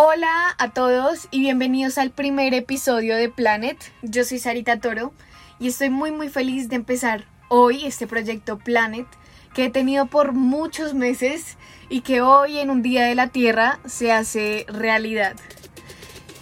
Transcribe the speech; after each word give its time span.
Hola 0.00 0.54
a 0.58 0.70
todos 0.70 1.26
y 1.32 1.40
bienvenidos 1.40 1.98
al 1.98 2.12
primer 2.12 2.54
episodio 2.54 3.16
de 3.16 3.28
Planet. 3.28 3.76
Yo 4.02 4.22
soy 4.22 4.38
Sarita 4.38 4.78
Toro 4.78 5.12
y 5.58 5.66
estoy 5.66 5.90
muy 5.90 6.12
muy 6.12 6.28
feliz 6.28 6.68
de 6.68 6.76
empezar 6.76 7.24
hoy 7.48 7.84
este 7.84 8.06
proyecto 8.06 8.58
Planet 8.58 9.08
que 9.54 9.64
he 9.64 9.70
tenido 9.70 10.06
por 10.06 10.34
muchos 10.34 10.94
meses 10.94 11.56
y 11.88 12.02
que 12.02 12.20
hoy 12.20 12.58
en 12.58 12.70
un 12.70 12.80
día 12.80 13.06
de 13.06 13.16
la 13.16 13.26
Tierra 13.30 13.80
se 13.86 14.12
hace 14.12 14.66
realidad. 14.68 15.34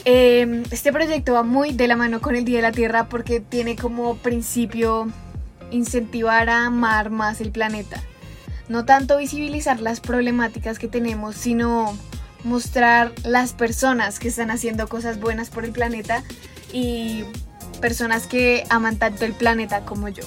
Em, 0.04 0.64
este 0.70 0.92
proyecto 0.92 1.32
va 1.32 1.42
muy 1.42 1.72
de 1.72 1.88
la 1.88 1.96
mano 1.96 2.20
con 2.20 2.36
el 2.36 2.44
Día 2.44 2.56
de 2.56 2.62
la 2.62 2.72
Tierra 2.72 3.08
porque 3.08 3.40
tiene 3.40 3.74
como 3.74 4.18
principio 4.18 5.10
incentivar 5.70 6.50
a 6.50 6.66
amar 6.66 7.08
más 7.08 7.40
el 7.40 7.52
planeta. 7.52 8.02
No 8.68 8.84
tanto 8.84 9.16
visibilizar 9.16 9.80
las 9.80 10.00
problemáticas 10.00 10.78
que 10.78 10.88
tenemos, 10.88 11.36
sino 11.36 11.96
mostrar 12.44 13.12
las 13.24 13.52
personas 13.52 14.18
que 14.18 14.28
están 14.28 14.50
haciendo 14.50 14.88
cosas 14.88 15.20
buenas 15.20 15.50
por 15.50 15.64
el 15.64 15.72
planeta 15.72 16.22
y 16.72 17.24
personas 17.80 18.26
que 18.26 18.64
aman 18.70 18.96
tanto 18.96 19.24
el 19.24 19.32
planeta 19.32 19.84
como 19.84 20.08
yo. 20.08 20.24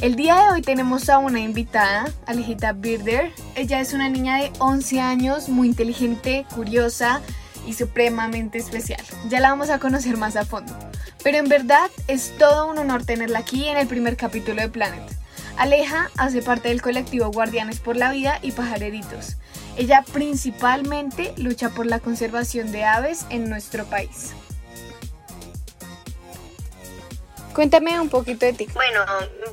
El 0.00 0.16
día 0.16 0.34
de 0.34 0.50
hoy 0.50 0.62
tenemos 0.62 1.08
a 1.08 1.18
una 1.18 1.38
invitada, 1.38 2.12
Alejita 2.26 2.72
Birder. 2.72 3.30
Ella 3.54 3.80
es 3.80 3.92
una 3.92 4.08
niña 4.08 4.38
de 4.38 4.50
11 4.58 5.00
años, 5.00 5.48
muy 5.48 5.68
inteligente, 5.68 6.44
curiosa 6.52 7.20
y 7.68 7.74
supremamente 7.74 8.58
especial. 8.58 9.00
Ya 9.28 9.38
la 9.38 9.50
vamos 9.50 9.70
a 9.70 9.78
conocer 9.78 10.16
más 10.16 10.34
a 10.34 10.44
fondo. 10.44 10.76
Pero 11.22 11.38
en 11.38 11.48
verdad 11.48 11.88
es 12.08 12.36
todo 12.36 12.68
un 12.68 12.78
honor 12.78 13.04
tenerla 13.04 13.38
aquí 13.38 13.68
en 13.68 13.76
el 13.76 13.86
primer 13.86 14.16
capítulo 14.16 14.60
de 14.60 14.68
Planet. 14.68 15.21
Aleja 15.58 16.10
hace 16.16 16.42
parte 16.42 16.68
del 16.68 16.82
colectivo 16.82 17.30
Guardianes 17.30 17.78
por 17.80 17.96
la 17.96 18.10
Vida 18.10 18.38
y 18.42 18.52
Pajareritos. 18.52 19.36
Ella 19.76 20.04
principalmente 20.12 21.34
lucha 21.36 21.70
por 21.70 21.86
la 21.86 22.00
conservación 22.00 22.72
de 22.72 22.84
aves 22.84 23.26
en 23.30 23.48
nuestro 23.48 23.84
país. 23.86 24.32
Cuéntame 27.54 28.00
un 28.00 28.08
poquito 28.08 28.46
de 28.46 28.54
ti. 28.54 28.66
Bueno, 28.72 29.04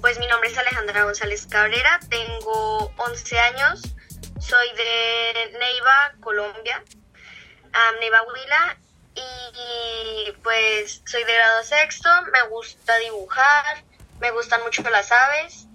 pues 0.02 0.20
mi 0.20 0.28
nombre 0.28 0.50
es 0.50 0.58
Alejandra 0.58 1.04
González 1.04 1.46
Cabrera, 1.48 2.00
tengo 2.10 2.94
11 2.96 3.40
años, 3.40 3.82
soy 4.40 4.68
de 4.76 5.58
Neiva, 5.60 6.14
Colombia, 6.22 6.84
Neiva 8.00 8.24
Huila, 8.24 8.78
y 9.16 10.32
pues 10.44 11.02
soy 11.06 11.26
de 11.26 11.34
grado 11.34 11.64
sexto, 11.64 12.10
me 12.32 12.42
gusta 12.48 12.96
dibujar, 13.00 13.84
me 14.22 14.32
gustan 14.32 14.62
mucho 14.64 14.82
las 14.90 15.12
aves 15.12 15.69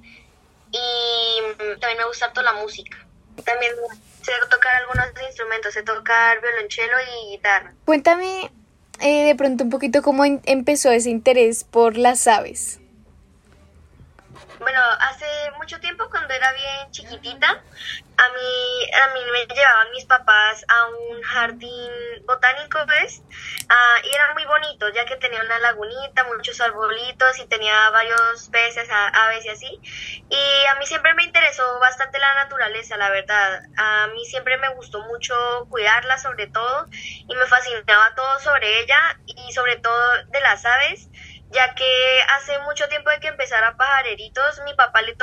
y 0.75 1.79
también 1.81 1.99
me 1.99 2.07
gusta 2.07 2.33
toda 2.33 2.53
la 2.53 2.61
música. 2.61 2.99
También 3.45 3.73
sé 4.23 4.33
tocar 4.51 4.75
algunos 4.77 5.07
instrumentos, 5.27 5.75
sé 5.75 5.83
tocar 5.83 6.41
violonchelo 6.41 6.97
y 7.01 7.37
guitarra. 7.37 7.73
Cuéntame 7.85 8.51
eh, 9.01 9.27
de 9.27 9.35
pronto 9.35 9.65
un 9.65 9.71
poquito 9.71 10.03
cómo 10.03 10.25
empezó 10.25 10.91
ese 10.91 11.11
interés 11.11 11.65
por 11.65 11.97
las 11.97 12.27
aves. 12.27 12.81
Bueno, 14.61 14.81
hace 15.01 15.27
mucho 15.59 15.81
tiempo 15.81 16.09
cuando 16.11 16.33
era 16.33 16.53
bien 16.53 16.91
chiquitita, 16.93 17.49
a 17.51 18.29
mí, 18.29 18.91
a 19.03 19.15
mí 19.15 19.21
me 19.33 19.47
llevaban 19.53 19.91
mis 19.91 20.05
papás 20.05 20.65
a 20.69 20.87
un 20.87 21.23
jardín 21.23 21.91
botánico, 22.25 22.79
¿ves? 22.87 23.23
Ah, 23.69 23.97
y 24.05 24.15
era 24.15 24.33
muy 24.33 24.45
bonito, 24.45 24.89
ya 24.91 25.05
que 25.07 25.17
tenía 25.17 25.41
una 25.43 25.59
lagunita, 25.59 26.25
muchos 26.25 26.61
arbolitos 26.61 27.39
y 27.41 27.47
tenía 27.47 27.91
varios 27.91 28.49
peces, 28.51 28.89
aves 28.91 29.45
y 29.45 29.49
así. 29.49 29.81
Y 30.31 30.67
a 30.67 30.77
mí 30.77 30.87
siempre 30.87 31.15
me 31.15 31.25
interesó 31.25 31.81
bastante 31.81 32.21
la 32.21 32.35
naturaleza, 32.35 32.97
la 32.97 33.11
verdad. 33.11 33.61
A 33.77 34.07
mí 34.09 34.25
siempre 34.25 34.57
me 34.59 34.69
gustó 34.75 35.01
mucho 35.03 35.35
cuidarla 35.69 36.17
sobre 36.19 36.47
todo 36.47 36.87
y 36.93 37.35
me 37.35 37.47
fascinaba 37.47 38.15
todo 38.15 38.39
sobre 38.39 38.81
ella 38.81 39.19
y 39.27 39.53
sobre 39.53 39.77
todo 39.77 40.25
de 40.29 40.41
las 40.41 40.65
aves 40.65 41.09
ya 41.55 41.75
que 41.75 42.21
hace 42.37 42.59
mucho 42.61 42.89
tiempo 42.89 43.11
de 43.11 43.21
que 43.21 43.29
empezara 43.29 43.77
Pajareritos, 43.77 44.61
mi 44.65 44.75
papá 44.75 45.03
le 45.03 45.15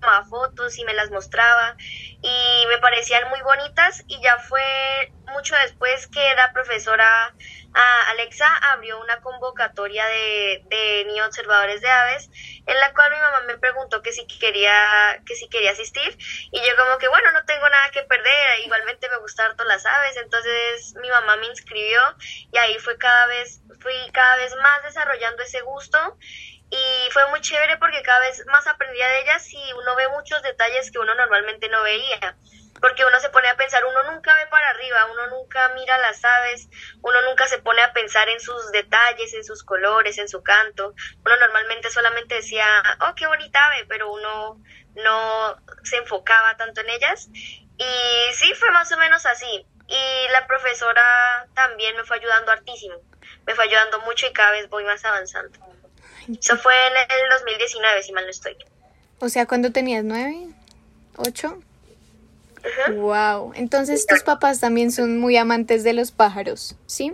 tomaba 0.00 0.24
fotos 0.24 0.78
y 0.78 0.84
me 0.84 0.94
las 0.94 1.10
mostraba 1.10 1.76
y 1.78 2.66
me 2.68 2.78
parecían 2.78 3.28
muy 3.28 3.40
bonitas 3.42 4.04
y 4.06 4.20
ya 4.22 4.38
fue 4.38 5.12
mucho 5.32 5.54
después 5.62 6.06
que 6.08 6.34
la 6.34 6.52
profesora 6.52 7.34
Alexa 8.08 8.48
abrió 8.72 9.00
una 9.00 9.20
convocatoria 9.20 10.04
de, 10.06 10.62
de 10.66 11.04
niños 11.06 11.26
observadores 11.28 11.80
de 11.80 11.88
aves 11.88 12.30
en 12.66 12.80
la 12.80 12.92
cual 12.94 13.10
mi 13.12 13.18
mamá 13.18 13.40
me 13.46 13.58
preguntó 13.58 14.02
que 14.02 14.12
si 14.12 14.26
quería 14.26 15.22
que 15.26 15.34
si 15.34 15.48
quería 15.48 15.72
asistir 15.72 16.16
y 16.50 16.60
yo 16.60 16.76
como 16.76 16.98
que 16.98 17.08
bueno 17.08 17.30
no 17.32 17.44
tengo 17.44 17.68
nada 17.68 17.90
que 17.90 18.02
perder 18.02 18.60
igualmente 18.64 19.08
me 19.10 19.18
gustan 19.18 19.54
todas 19.56 19.68
las 19.68 19.86
aves 19.86 20.16
entonces 20.16 20.94
mi 21.00 21.08
mamá 21.08 21.36
me 21.36 21.46
inscribió 21.46 22.00
y 22.52 22.58
ahí 22.58 22.78
fue 22.78 22.96
cada 22.98 23.26
vez 23.26 23.60
fui 23.80 23.94
cada 24.12 24.36
vez 24.36 24.54
más 24.56 24.82
desarrollando 24.82 25.42
ese 25.42 25.60
gusto 25.60 26.18
y 26.70 27.10
fue 27.10 27.28
muy 27.30 27.40
chévere 27.40 27.76
porque 27.78 28.02
cada 28.02 28.20
vez 28.20 28.44
más 28.46 28.66
aprendía 28.66 29.08
de 29.08 29.20
ellas 29.20 29.46
y 29.52 29.72
uno 29.72 29.96
ve 29.96 30.08
muchos 30.08 30.42
detalles 30.42 30.90
que 30.90 30.98
uno 30.98 31.14
normalmente 31.14 31.68
no 31.68 31.82
veía 31.82 32.36
porque 32.80 33.04
uno 33.04 33.18
se 33.20 33.30
pone 33.30 33.48
a 33.48 33.56
pensar, 33.56 33.84
uno 33.84 34.12
nunca 34.12 34.34
ve 34.34 34.46
para 34.46 34.70
arriba, 34.70 35.06
uno 35.12 35.26
nunca 35.28 35.68
mira 35.70 35.98
las 35.98 36.24
aves, 36.24 36.68
uno 37.02 37.20
nunca 37.22 37.46
se 37.46 37.58
pone 37.58 37.82
a 37.82 37.92
pensar 37.92 38.28
en 38.28 38.40
sus 38.40 38.70
detalles, 38.72 39.34
en 39.34 39.44
sus 39.44 39.64
colores, 39.64 40.18
en 40.18 40.28
su 40.28 40.42
canto. 40.42 40.94
Uno 41.24 41.36
normalmente 41.36 41.90
solamente 41.90 42.36
decía, 42.36 42.64
oh, 43.00 43.14
qué 43.14 43.26
bonita 43.26 43.66
ave, 43.66 43.86
pero 43.88 44.12
uno 44.12 44.60
no 44.94 45.56
se 45.82 45.96
enfocaba 45.96 46.56
tanto 46.56 46.80
en 46.80 46.90
ellas. 46.90 47.28
Y 47.78 48.32
sí, 48.34 48.54
fue 48.54 48.70
más 48.70 48.90
o 48.92 48.96
menos 48.96 49.26
así. 49.26 49.66
Y 49.88 50.28
la 50.32 50.46
profesora 50.46 51.48
también 51.54 51.96
me 51.96 52.04
fue 52.04 52.18
ayudando 52.18 52.52
hartísimo, 52.52 52.96
me 53.46 53.54
fue 53.54 53.64
ayudando 53.64 54.00
mucho 54.00 54.26
y 54.26 54.32
cada 54.32 54.50
vez 54.50 54.68
voy 54.68 54.84
más 54.84 55.04
avanzando. 55.04 55.58
Eso 56.28 56.56
fue 56.58 56.74
en 56.74 57.22
el 57.22 57.30
2019, 57.30 58.02
si 58.02 58.12
mal 58.12 58.24
no 58.24 58.30
estoy. 58.30 58.56
O 59.20 59.28
sea, 59.28 59.46
¿cuándo 59.46 59.72
tenías? 59.72 60.04
¿Nueve? 60.04 60.48
¿Ocho? 61.16 61.60
Wow. 62.92 63.52
Entonces 63.54 64.06
tus 64.06 64.22
papás 64.22 64.60
también 64.60 64.92
son 64.92 65.18
muy 65.18 65.36
amantes 65.36 65.84
de 65.84 65.92
los 65.92 66.10
pájaros, 66.10 66.76
¿sí? 66.86 67.12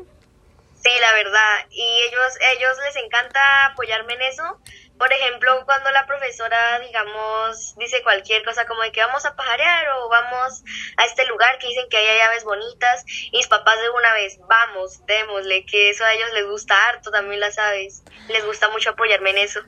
Sí, 0.82 0.90
la 1.00 1.12
verdad. 1.14 1.66
Y 1.70 1.82
ellos, 1.82 2.32
ellos 2.56 2.72
les 2.86 3.04
encanta 3.04 3.66
apoyarme 3.66 4.14
en 4.14 4.22
eso. 4.22 4.58
Por 4.98 5.12
ejemplo, 5.12 5.50
cuando 5.64 5.90
la 5.90 6.06
profesora, 6.06 6.78
digamos, 6.80 7.74
dice 7.76 8.02
cualquier 8.02 8.44
cosa 8.44 8.64
como 8.66 8.82
de 8.82 8.92
que 8.92 9.00
vamos 9.00 9.26
a 9.26 9.34
pajarear 9.34 9.88
o 9.96 10.08
vamos 10.08 10.62
a 10.96 11.04
este 11.04 11.26
lugar 11.26 11.58
que 11.58 11.66
dicen 11.66 11.88
que 11.90 11.96
hay 11.96 12.20
aves 12.20 12.44
bonitas, 12.44 13.04
y 13.06 13.36
mis 13.36 13.48
papás 13.48 13.80
de 13.80 13.90
una 13.90 14.14
vez, 14.14 14.38
vamos, 14.48 15.04
démosle, 15.06 15.66
que 15.66 15.90
eso 15.90 16.04
a 16.04 16.14
ellos 16.14 16.32
les 16.32 16.46
gusta 16.46 16.74
harto 16.88 17.10
también 17.10 17.40
las 17.40 17.58
aves. 17.58 18.02
Les 18.28 18.44
gusta 18.46 18.68
mucho 18.70 18.90
apoyarme 18.90 19.30
en 19.30 19.38
eso 19.38 19.60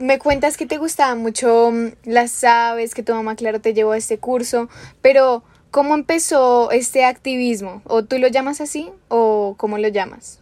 me 0.00 0.18
cuentas 0.18 0.56
que 0.56 0.66
te 0.66 0.78
gustaban 0.78 1.18
mucho 1.18 1.70
mm, 1.70 1.92
las 2.04 2.42
aves, 2.44 2.94
que 2.94 3.02
tu 3.02 3.14
mamá, 3.14 3.36
claro, 3.36 3.60
te 3.60 3.74
llevó 3.74 3.92
a 3.92 3.98
este 3.98 4.18
curso, 4.18 4.68
pero 5.02 5.44
¿cómo 5.70 5.94
empezó 5.94 6.70
este 6.70 7.04
activismo? 7.04 7.82
¿O 7.84 8.04
tú 8.04 8.18
lo 8.18 8.28
llamas 8.28 8.60
así 8.60 8.90
o 9.08 9.54
cómo 9.58 9.78
lo 9.78 9.88
llamas? 9.88 10.40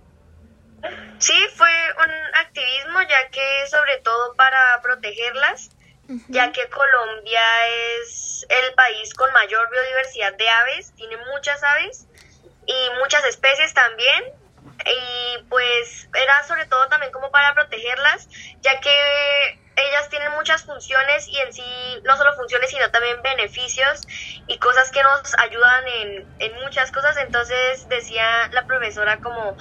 Sí, 1.18 1.34
fue 1.56 1.68
un 1.98 2.10
activismo 2.40 3.02
ya 3.02 3.28
que 3.30 3.66
sobre 3.98 4.00
todo 4.00 4.34
para 4.34 4.80
protegerlas, 4.82 5.70
ya 6.28 6.52
que 6.52 6.68
Colombia 6.70 7.42
es 8.00 8.46
el 8.48 8.74
país 8.74 9.12
con 9.14 9.32
mayor 9.32 9.68
biodiversidad 9.70 10.34
de 10.34 10.48
aves, 10.48 10.92
tiene 10.96 11.16
muchas 11.32 11.62
aves 11.62 12.06
y 12.66 12.90
muchas 13.00 13.24
especies 13.24 13.74
también, 13.74 14.32
y 14.86 15.42
pues 15.48 16.08
era 16.14 16.42
sobre 16.44 16.64
todo 16.66 16.88
también 16.88 17.12
como 17.12 17.30
para 17.30 17.54
protegerlas, 17.54 18.28
ya 18.62 18.80
que 18.80 19.58
ellas 19.76 20.08
tienen 20.08 20.32
muchas 20.32 20.64
funciones 20.64 21.28
y 21.28 21.38
en 21.38 21.52
sí 21.52 21.62
no 22.04 22.16
solo 22.16 22.34
funciones 22.34 22.70
sino 22.70 22.90
también 22.90 23.22
beneficios 23.22 24.00
y 24.48 24.58
cosas 24.58 24.90
que 24.90 25.02
nos 25.02 25.38
ayudan 25.38 25.86
en, 25.86 26.36
en 26.40 26.54
muchas 26.64 26.90
cosas. 26.90 27.16
Entonces 27.18 27.88
decía 27.88 28.48
la 28.52 28.66
profesora 28.66 29.18
como, 29.18 29.56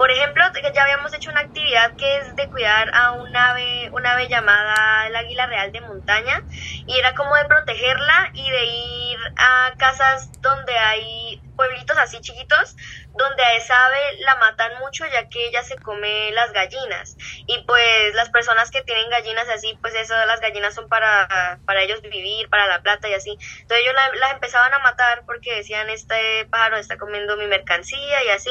por 0.00 0.10
ejemplo, 0.10 0.42
ya 0.74 0.82
habíamos 0.82 1.12
hecho 1.12 1.30
una 1.30 1.40
actividad 1.40 1.94
que 1.94 2.16
es 2.16 2.34
de 2.34 2.48
cuidar 2.48 2.88
a 2.94 3.12
un 3.12 3.36
ave, 3.36 3.90
una 3.92 4.12
ave 4.12 4.28
llamada 4.28 5.06
el 5.06 5.14
águila 5.14 5.46
real 5.46 5.72
de 5.72 5.82
montaña 5.82 6.42
y 6.86 6.98
era 6.98 7.14
como 7.14 7.36
de 7.36 7.44
protegerla 7.44 8.30
y 8.32 8.50
de 8.50 8.64
ir 8.64 9.18
a 9.36 9.74
casas 9.76 10.32
donde 10.40 10.72
hay 10.72 11.42
pueblitos 11.54 11.98
así 11.98 12.18
chiquitos 12.22 12.76
donde 13.12 13.42
a 13.42 13.56
esa 13.56 13.74
ave 13.84 14.20
la 14.20 14.36
matan 14.36 14.78
mucho 14.78 15.04
ya 15.04 15.28
que 15.28 15.48
ella 15.48 15.62
se 15.62 15.76
come 15.76 16.30
las 16.32 16.50
gallinas. 16.54 17.18
Y 17.46 17.62
pues 17.64 18.14
las 18.14 18.30
personas 18.30 18.70
que 18.70 18.80
tienen 18.80 19.10
gallinas 19.10 19.50
así 19.50 19.78
pues 19.82 19.94
eso 19.96 20.14
las 20.24 20.40
gallinas 20.40 20.74
son 20.74 20.88
para, 20.88 21.60
para 21.66 21.82
ellos 21.82 22.00
vivir 22.00 22.48
para 22.48 22.66
la 22.66 22.80
plata 22.80 23.06
y 23.06 23.12
así. 23.12 23.36
Entonces 23.60 23.84
ellos 23.84 23.94
las 24.18 24.32
empezaban 24.32 24.72
a 24.72 24.78
matar 24.78 25.24
porque 25.26 25.56
decían 25.56 25.90
este 25.90 26.46
pájaro 26.46 26.78
está 26.78 26.96
comiendo 26.96 27.36
mi 27.36 27.46
mercancía 27.46 28.24
y 28.24 28.30
así 28.30 28.50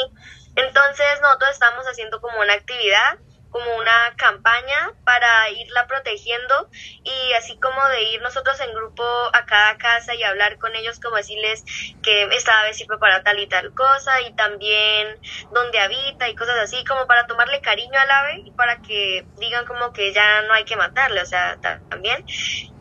entonces 0.68 1.22
nosotros 1.22 1.52
estábamos 1.52 1.86
haciendo 1.86 2.22
como 2.22 2.40
una 2.40 2.54
actividad 2.54 3.20
como 3.50 3.76
una 3.78 4.14
campaña 4.16 4.92
para 5.04 5.50
irla 5.50 5.88
protegiendo 5.88 6.70
y 7.04 7.34
así 7.34 7.60
como 7.60 7.84
de 7.90 8.04
ir 8.14 8.22
nosotros 8.22 8.60
en 8.60 8.74
grupo 8.74 9.04
a 9.34 9.46
cada 9.46 9.78
casa 9.78 10.14
y 10.16 10.24
hablar 10.24 10.58
con 10.58 10.76
ellos 10.76 11.00
como 11.00 11.16
decirles 11.16 11.64
que 12.04 12.24
esta 12.32 12.60
ave 12.62 12.74
sirve 12.74 12.98
para 12.98 13.24
tal 13.24 13.40
y 13.40 13.48
tal 13.48 13.74
cosa 13.74 14.22
y 14.22 14.34
también 14.36 15.20
dónde 15.52 15.80
habita 15.80 16.30
y 16.30 16.36
cosas 16.36 16.58
así 16.60 16.84
como 16.86 17.08
para 17.08 17.28
tomarle 17.28 17.62
cariño 17.62 18.00
al 18.00 18.12
ave 18.12 18.42
y 18.46 18.52
para 18.52 18.82
que 18.82 19.26
digan 19.38 19.66
como 19.66 19.94
que 19.94 20.14
ya 20.14 20.44
no 20.44 20.54
hay 20.54 20.64
que 20.64 20.76
matarle, 20.76 21.22
o 21.22 21.26
sea, 21.26 21.58
también. 21.90 22.24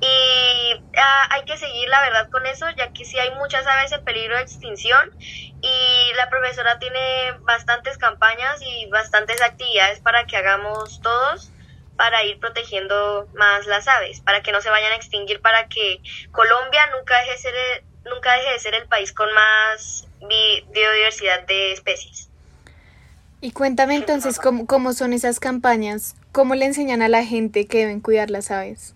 Y 0.01 0.75
ah, 0.97 1.29
hay 1.31 1.45
que 1.45 1.57
seguir 1.57 1.89
la 1.89 2.01
verdad 2.03 2.29
con 2.31 2.47
eso, 2.47 2.67
ya 2.77 2.93
que 2.93 3.05
sí 3.05 3.19
hay 3.19 3.31
muchas 3.33 3.67
aves 3.67 3.93
en 3.93 4.05
peligro 4.05 4.37
de 4.37 4.43
extinción 4.43 5.11
y 5.61 6.13
la 6.17 6.29
profesora 6.31 6.79
tiene 6.79 7.33
bastantes 7.41 7.99
campañas 7.99 8.61
y 8.63 8.87
bastantes 8.87 9.43
actividades 9.43 10.01
para 10.01 10.25
que 10.27 10.37
hagamos 10.37 11.01
todos 11.03 11.51
para 11.97 12.23
ir 12.25 12.39
protegiendo 12.39 13.29
más 13.35 13.67
las 13.67 13.89
aves, 13.89 14.21
para 14.21 14.41
que 14.41 14.53
no 14.53 14.61
se 14.61 14.71
vayan 14.71 14.93
a 14.93 14.95
extinguir, 14.95 15.41
para 15.41 15.67
que 15.67 16.01
Colombia 16.31 16.81
nunca 16.97 17.19
deje 17.19 17.33
de 17.33 17.39
ser 17.39 17.55
el, 17.55 17.85
nunca 18.09 18.35
deje 18.35 18.53
de 18.53 18.59
ser 18.61 18.75
el 18.75 18.87
país 18.87 19.13
con 19.13 19.29
más 19.35 20.07
biodiversidad 20.21 21.45
de 21.47 21.73
especies. 21.73 22.31
Y 23.41 23.51
cuéntame 23.51 23.97
entonces 23.97 24.39
cómo, 24.39 24.67
cómo 24.67 24.93
son 24.93 25.13
esas 25.13 25.41
campañas, 25.41 26.15
cómo 26.31 26.55
le 26.55 26.67
enseñan 26.67 27.03
a 27.03 27.09
la 27.09 27.25
gente 27.25 27.67
que 27.67 27.79
deben 27.79 28.01
cuidar 28.01 28.31
las 28.31 28.53
aves. 28.53 28.95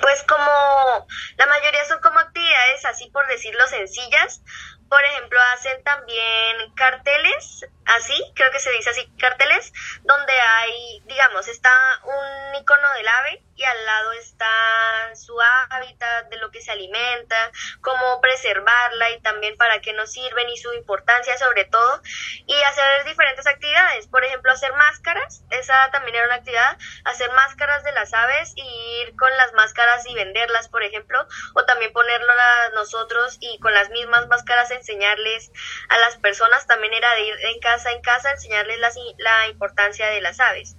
Pues 0.00 0.22
como 0.24 1.06
la 1.36 1.46
mayoría 1.46 1.84
son 1.86 2.00
como 2.00 2.18
actividades 2.18 2.84
así 2.84 3.10
por 3.10 3.26
decirlo 3.26 3.66
sencillas, 3.68 4.42
por 4.90 5.02
ejemplo, 5.04 5.38
hacen 5.54 5.82
también 5.84 6.74
carteles, 6.74 7.64
así, 7.86 8.32
creo 8.34 8.50
que 8.50 8.60
se 8.60 8.70
dice 8.70 8.90
así, 8.90 9.10
carteles, 9.18 9.72
donde 10.02 10.32
hay, 10.32 11.02
digamos, 11.06 11.48
está 11.48 11.70
un 12.04 12.54
icono 12.54 12.92
del 12.92 13.08
ave 13.08 13.42
y 13.56 13.64
al 13.64 13.84
lado 13.84 14.12
está 14.12 15.14
su 15.14 15.38
hábitat, 15.70 16.28
de 16.30 16.38
lo 16.38 16.50
que 16.50 16.62
se 16.62 16.70
alimenta, 16.70 17.52
cómo 17.82 18.20
preservarla 18.20 19.10
y 19.10 19.20
también 19.20 19.56
para 19.58 19.80
qué 19.80 19.92
nos 19.92 20.12
sirven 20.12 20.48
y 20.48 20.56
su 20.56 20.72
importancia 20.72 21.36
sobre 21.36 21.66
todo, 21.66 22.00
y 22.46 22.62
hacer 22.62 23.04
diferentes 23.04 23.46
actividades, 23.46 24.06
por 24.06 24.24
ejemplo, 24.24 24.50
hacer 24.52 24.72
máscaras, 24.72 25.42
esa 25.50 25.90
también 25.90 26.16
era 26.16 26.26
una 26.26 26.36
actividad, 26.36 26.78
hacer 27.04 27.30
máscaras 27.32 27.84
de 27.84 27.92
las 27.92 28.14
aves 28.14 28.52
y 28.56 29.02
ir 29.02 29.14
con 29.16 29.30
las 29.36 29.52
máscaras 29.52 30.06
y 30.06 30.14
venderlas, 30.14 30.68
por 30.68 30.82
ejemplo, 30.82 31.26
o 31.54 31.64
también 31.64 31.92
ponerlo 31.92 32.32
a 32.32 32.68
nosotros 32.70 33.36
y 33.40 33.58
con 33.60 33.74
las 33.74 33.90
mismas 33.90 34.26
máscaras 34.28 34.70
enseñarles 34.70 35.50
a 35.88 35.98
las 35.98 36.16
personas, 36.16 36.66
también 36.66 36.94
era 36.94 37.14
de 37.14 37.22
ir 37.22 37.34
en 37.46 37.60
en 37.86 38.02
casa, 38.02 38.30
enseñarles 38.32 38.78
la, 38.78 39.48
importancia 39.48 40.08
de 40.08 40.20
las 40.20 40.40
aves. 40.40 40.76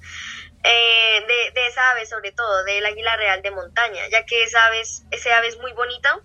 Eh, 0.64 1.26
de, 1.28 1.52
de, 1.52 1.68
esa 1.68 1.90
ave 1.92 2.06
sobre 2.06 2.32
todo, 2.32 2.64
del 2.66 2.86
águila 2.86 3.16
real 3.18 3.42
de 3.42 3.50
montaña, 3.50 4.08
ya 4.10 4.26
que 4.26 4.44
esa 4.44 4.64
ave, 4.68 4.82
ese 5.10 5.34
ave 5.34 5.48
es 5.48 5.58
muy 5.58 5.74
bonita 5.74 6.20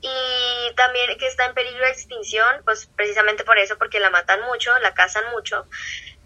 y 0.00 0.74
también 0.76 1.16
que 1.18 1.26
está 1.26 1.46
en 1.46 1.54
peligro 1.54 1.84
de 1.84 1.90
extinción, 1.90 2.62
pues 2.64 2.86
precisamente 2.96 3.44
por 3.44 3.58
eso, 3.58 3.78
porque 3.78 4.00
la 4.00 4.10
matan 4.10 4.42
mucho, 4.42 4.76
la 4.80 4.94
cazan 4.94 5.30
mucho. 5.30 5.66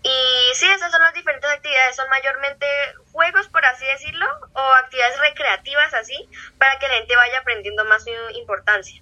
Y 0.02 0.54
sí, 0.54 0.66
esas 0.68 0.90
son 0.90 1.00
las 1.02 1.14
diferentes 1.14 1.50
actividades, 1.50 1.96
son 1.96 2.08
mayormente 2.10 2.66
juegos, 3.12 3.48
por 3.48 3.64
así 3.64 3.84
decirlo, 3.86 4.26
o 4.52 4.60
actividades 4.60 5.18
recreativas 5.20 5.94
así, 5.94 6.28
para 6.58 6.78
que 6.78 6.88
la 6.88 6.94
gente 6.94 7.16
vaya 7.16 7.38
aprendiendo 7.38 7.84
más 7.84 8.04
su 8.04 8.10
importancia. 8.34 9.01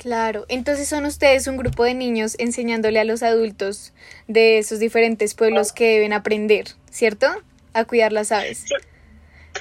Claro, 0.00 0.46
entonces 0.48 0.88
son 0.88 1.04
ustedes 1.04 1.46
un 1.46 1.58
grupo 1.58 1.84
de 1.84 1.92
niños 1.92 2.34
enseñándole 2.38 3.00
a 3.00 3.04
los 3.04 3.22
adultos 3.22 3.92
de 4.28 4.56
esos 4.56 4.78
diferentes 4.78 5.34
pueblos 5.34 5.74
que 5.74 5.92
deben 5.92 6.14
aprender, 6.14 6.68
¿cierto? 6.90 7.26
A 7.74 7.84
cuidar 7.84 8.10
las 8.10 8.32
aves. 8.32 8.64
Sí. 8.66 8.74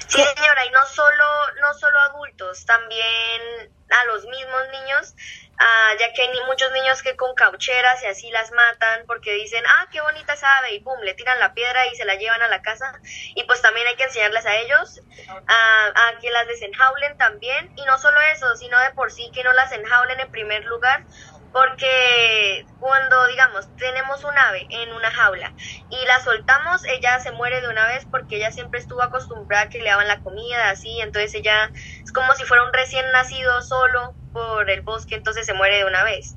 señora, 0.07 0.65
y 0.65 0.71
no 0.71 0.85
solo, 0.95 1.25
no 1.61 1.73
solo 1.77 1.99
adultos, 1.99 2.65
también 2.65 3.69
a 3.89 4.05
los 4.05 4.23
mismos 4.27 4.61
niños 4.71 5.13
Ah, 5.61 5.91
ya 5.99 6.13
que 6.13 6.21
hay 6.21 6.29
muchos 6.45 6.71
niños 6.71 7.03
que 7.03 7.17
con 7.17 7.35
caucheras 7.35 8.01
y 8.03 8.05
así 8.07 8.31
las 8.31 8.49
matan 8.51 9.03
porque 9.05 9.33
dicen, 9.33 9.61
ah, 9.67 9.87
qué 9.91 9.99
bonita 9.99 10.37
sabe, 10.37 10.73
y 10.73 10.79
pum, 10.79 10.97
le 11.01 11.13
tiran 11.15 11.37
la 11.39 11.53
piedra 11.53 11.85
y 11.87 11.95
se 11.95 12.05
la 12.05 12.15
llevan 12.15 12.41
a 12.41 12.47
la 12.47 12.61
casa. 12.61 12.93
Y 13.35 13.43
pues 13.43 13.61
también 13.61 13.85
hay 13.87 13.95
que 13.97 14.03
enseñarles 14.05 14.45
a 14.45 14.55
ellos 14.55 15.01
a 15.47 16.19
que 16.21 16.31
las 16.31 16.47
desenjaulen 16.47 17.17
también. 17.17 17.71
Y 17.75 17.83
no 17.85 17.97
solo 17.97 18.21
eso, 18.33 18.55
sino 18.55 18.79
de 18.79 18.91
por 18.91 19.11
sí 19.11 19.31
que 19.33 19.43
no 19.43 19.51
las 19.51 19.71
enjaulen 19.73 20.19
en 20.21 20.31
primer 20.31 20.63
lugar, 20.65 21.05
porque 21.51 22.65
cuando 22.77 23.27
digamos 23.27 23.73
tenemos 23.75 24.23
un 24.23 24.37
ave 24.37 24.65
en 24.69 24.93
una 24.93 25.11
jaula 25.11 25.53
y 25.89 26.05
la 26.05 26.19
soltamos 26.21 26.83
ella 26.85 27.19
se 27.19 27.31
muere 27.31 27.61
de 27.61 27.69
una 27.69 27.87
vez 27.87 28.05
porque 28.11 28.37
ella 28.37 28.51
siempre 28.51 28.79
estuvo 28.79 29.01
acostumbrada 29.01 29.63
a 29.63 29.69
que 29.69 29.79
le 29.79 29.89
daban 29.89 30.07
la 30.07 30.21
comida 30.21 30.69
así 30.69 30.99
entonces 31.01 31.33
ella 31.35 31.71
es 32.05 32.11
como 32.11 32.33
si 32.35 32.43
fuera 32.45 32.63
un 32.63 32.73
recién 32.73 33.11
nacido 33.11 33.61
solo 33.61 34.15
por 34.31 34.69
el 34.69 34.81
bosque 34.81 35.15
entonces 35.15 35.45
se 35.45 35.53
muere 35.53 35.77
de 35.77 35.85
una 35.85 36.03
vez 36.03 36.35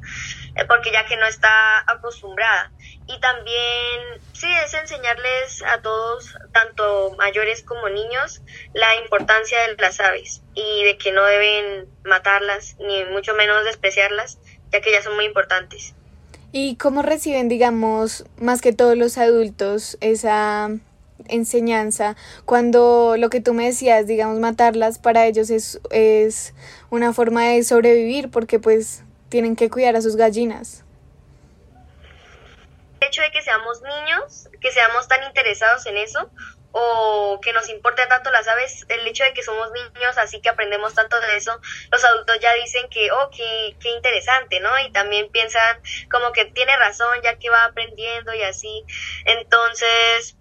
eh, 0.54 0.64
porque 0.66 0.92
ya 0.92 1.06
que 1.06 1.16
no 1.16 1.26
está 1.26 1.50
acostumbrada. 1.86 2.72
Y 3.06 3.18
también 3.20 4.22
sí 4.32 4.52
es 4.64 4.74
enseñarles 4.74 5.62
a 5.62 5.80
todos 5.80 6.36
tanto 6.52 7.14
mayores 7.18 7.64
como 7.64 7.88
niños 7.88 8.42
la 8.74 8.94
importancia 8.96 9.58
de 9.66 9.76
las 9.78 10.00
aves 10.00 10.44
y 10.54 10.84
de 10.84 10.98
que 10.98 11.12
no 11.12 11.24
deben 11.24 11.88
matarlas 12.04 12.74
ni 12.78 13.04
mucho 13.06 13.34
menos 13.34 13.64
despreciarlas 13.64 14.40
ya 14.72 14.80
que 14.80 14.90
ya 14.90 15.02
son 15.02 15.14
muy 15.14 15.26
importantes. 15.26 15.94
¿Y 16.50 16.76
cómo 16.76 17.02
reciben, 17.02 17.48
digamos, 17.48 18.24
más 18.36 18.60
que 18.60 18.72
todos 18.72 18.96
los 18.96 19.16
adultos 19.16 19.96
esa 20.00 20.70
enseñanza 21.28 22.16
cuando 22.44 23.16
lo 23.16 23.30
que 23.30 23.40
tú 23.40 23.54
me 23.54 23.66
decías, 23.66 24.06
digamos, 24.06 24.38
matarlas 24.38 24.98
para 24.98 25.26
ellos 25.26 25.50
es, 25.50 25.80
es 25.90 26.54
una 26.90 27.12
forma 27.12 27.44
de 27.44 27.62
sobrevivir 27.62 28.30
porque 28.30 28.58
pues 28.58 29.04
tienen 29.28 29.56
que 29.56 29.70
cuidar 29.70 29.96
a 29.96 30.02
sus 30.02 30.16
gallinas? 30.16 30.84
El 33.00 33.08
hecho 33.08 33.22
de 33.22 33.30
que 33.30 33.42
seamos 33.42 33.80
niños, 33.82 34.48
que 34.60 34.70
seamos 34.70 35.08
tan 35.08 35.22
interesados 35.24 35.86
en 35.86 35.96
eso, 35.96 36.30
o 36.72 37.38
que 37.42 37.52
nos 37.52 37.69
importe 37.69 38.06
tanto 38.06 38.30
las 38.30 38.48
aves, 38.48 38.84
el 38.88 39.06
hecho 39.06 39.24
de 39.24 39.34
que 39.34 39.42
somos 39.42 39.70
niños, 39.72 40.16
así 40.16 40.40
que 40.40 40.48
aprendemos 40.48 40.94
tanto 40.94 41.20
de 41.20 41.36
eso, 41.36 41.60
los 41.90 42.04
adultos 42.04 42.38
ya 42.40 42.52
dicen 42.54 42.88
que, 42.88 43.12
oh, 43.12 43.30
qué, 43.30 43.76
qué 43.78 43.90
interesante, 43.90 44.58
¿no? 44.60 44.70
Y 44.80 44.90
también 44.90 45.30
piensan 45.30 45.78
como 46.10 46.32
que 46.32 46.46
tiene 46.46 46.76
razón 46.78 47.20
ya 47.22 47.36
que 47.36 47.50
va 47.50 47.64
aprendiendo 47.64 48.34
y 48.34 48.42
así. 48.42 48.84
Entonces, 49.26 50.36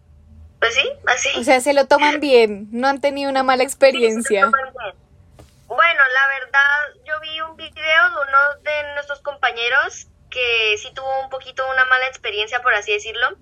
pues 0.59 0.73
sí, 0.73 0.89
así. 1.05 1.29
O 1.37 1.43
sea, 1.43 1.59
se 1.59 1.73
lo 1.73 1.85
toman 1.87 2.21
bien, 2.21 2.67
no 2.71 2.87
han 2.87 3.01
tenido 3.01 3.29
una 3.29 3.43
mala 3.43 3.63
experiencia. 3.63 4.45
bueno, 4.45 6.01
la 6.13 6.27
verdad, 6.39 7.03
yo 7.03 7.19
vi 7.19 7.41
un 7.41 7.57
video 7.57 8.09
de 8.09 8.15
uno 8.15 8.61
de 8.61 8.93
nuestros 8.93 9.19
compañeros 9.19 10.07
que 10.29 10.77
sí 10.77 10.93
tuvo 10.93 11.23
un 11.23 11.29
poquito 11.29 11.69
una 11.69 11.83
mala 11.85 12.07
experiencia, 12.07 12.61
por 12.61 12.73
así 12.73 12.93
decirlo 12.93 13.37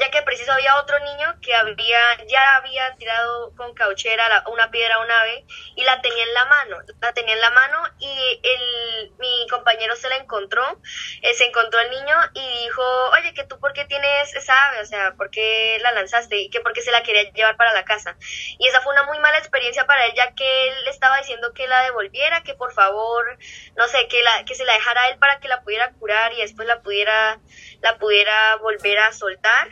ya 0.00 0.10
que 0.10 0.22
preciso 0.22 0.52
había 0.52 0.76
otro 0.76 0.98
niño 1.00 1.34
que 1.40 1.54
había 1.54 2.24
ya 2.28 2.56
había 2.56 2.94
tirado 2.96 3.54
con 3.56 3.74
cauchera 3.74 4.44
una 4.50 4.70
piedra 4.70 4.96
a 4.96 5.00
un 5.00 5.10
ave 5.10 5.44
y 5.74 5.84
la 5.84 6.00
tenía 6.00 6.24
en 6.24 6.34
la 6.34 6.44
mano, 6.46 6.78
la 7.00 7.12
tenía 7.12 7.34
en 7.34 7.40
la 7.40 7.50
mano 7.50 7.78
y 7.98 8.40
el, 8.42 9.12
mi 9.18 9.46
compañero 9.48 9.96
se 9.96 10.08
la 10.08 10.16
encontró, 10.16 10.80
eh, 11.22 11.34
se 11.34 11.44
encontró 11.44 11.80
el 11.80 11.90
niño 11.90 12.14
y 12.34 12.64
dijo, 12.64 12.82
oye, 13.10 13.34
que 13.34 13.44
tú 13.44 13.58
por 13.58 13.72
qué 13.72 13.84
tienes 13.84 14.34
esa 14.34 14.54
ave, 14.68 14.80
o 14.80 14.86
sea, 14.86 15.14
¿por 15.14 15.30
qué 15.30 15.78
la 15.82 15.92
lanzaste? 15.92 16.36
Y 16.38 16.50
que 16.50 16.60
porque 16.60 16.82
se 16.82 16.90
la 16.90 17.02
quería 17.02 17.30
llevar 17.32 17.56
para 17.56 17.72
la 17.72 17.84
casa. 17.84 18.16
Y 18.58 18.68
esa 18.68 18.80
fue 18.80 18.92
una 18.92 19.04
muy 19.04 19.18
mala 19.18 19.38
experiencia 19.38 19.86
para 19.86 20.06
él, 20.06 20.12
ya 20.14 20.34
que 20.34 20.68
él 20.68 20.88
estaba 20.88 21.18
diciendo 21.18 21.52
que 21.52 21.68
la 21.68 21.82
devolviera, 21.82 22.42
que 22.42 22.54
por 22.54 22.72
favor, 22.72 23.38
no 23.76 23.88
sé, 23.88 24.08
que, 24.08 24.22
la, 24.22 24.44
que 24.44 24.54
se 24.54 24.64
la 24.64 24.74
dejara 24.74 25.02
a 25.02 25.08
él 25.10 25.18
para 25.18 25.40
que 25.40 25.48
la 25.48 25.62
pudiera 25.62 25.92
curar 25.92 26.32
y 26.32 26.40
después 26.40 26.66
la 26.66 26.80
pudiera, 26.80 27.40
la 27.80 27.98
pudiera 27.98 28.56
volver 28.56 28.98
a 28.98 29.12
soltar 29.12 29.68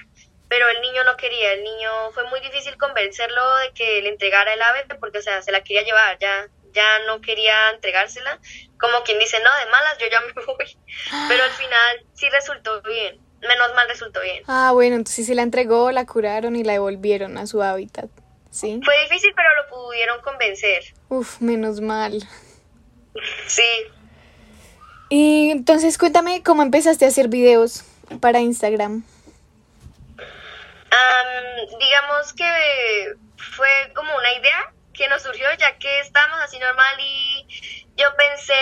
pero 0.49 0.69
el 0.69 0.81
niño 0.83 1.05
no 1.05 1.17
quería, 1.17 1.53
el 1.53 1.65
niño 1.65 1.91
fue 2.13 2.25
muy 2.29 2.41
difícil 2.41 2.77
convencerlo 2.77 3.43
de 3.59 3.73
que 3.73 4.03
le 4.03 4.11
entregara 4.11 4.53
el 4.53 4.63
ave 4.63 4.85
porque, 5.01 5.19
o 5.19 5.23
sea, 5.23 5.43
se 5.43 5.53
la 5.53 5.63
quería 5.63 5.83
llevar, 5.83 6.19
ya, 6.19 6.49
ya 6.73 6.99
no 7.07 7.21
quería 7.21 7.71
entregársela, 7.71 8.39
como 8.79 9.03
quien 9.05 9.19
dice, 9.19 9.39
no, 9.41 9.65
de 9.65 9.71
malas, 9.71 9.99
yo 9.99 10.07
ya 10.11 10.21
me 10.21 10.33
voy, 10.47 10.79
pero 11.29 11.45
al 11.45 11.51
final 11.51 12.07
sí 12.15 12.29
resultó 12.29 12.83
bien, 12.83 13.19
menos 13.41 13.75
mal 13.75 13.89
resultó 13.89 14.21
bien. 14.21 14.43
Ah, 14.47 14.71
bueno, 14.73 14.97
entonces 14.97 15.27
sí 15.27 15.35
la 15.35 15.43
entregó, 15.43 15.91
la 15.91 16.07
curaron 16.07 16.57
y 16.57 16.65
la 16.65 16.75
devolvieron 16.75 17.39
a 17.39 17.47
su 17.47 17.63
hábitat, 17.63 18.11
¿sí? 18.51 18.81
Fue 18.85 19.01
difícil, 19.03 19.33
pero 19.35 19.49
lo 19.57 19.69
pudieron 19.69 20.21
convencer. 20.21 20.85
Uf, 21.09 21.41
menos 21.41 21.81
mal. 21.81 22.23
Sí. 23.47 23.63
Y 25.09 25.51
entonces 25.51 25.97
cuéntame 25.97 26.43
cómo 26.43 26.63
empezaste 26.63 27.05
a 27.05 27.09
hacer 27.09 27.29
videos 27.29 27.85
para 28.21 28.41
Instagram 28.41 29.05
digamos 31.79 32.33
que 32.35 33.15
fue 33.37 33.93
como 33.95 34.15
una 34.17 34.33
idea 34.33 34.73
que 34.93 35.09
nos 35.09 35.23
surgió 35.23 35.53
ya 35.59 35.77
que 35.79 36.01
estábamos 36.01 36.41
así 36.41 36.59
normal 36.59 36.97
y 37.01 37.47
yo 37.97 38.15
pensé, 38.17 38.55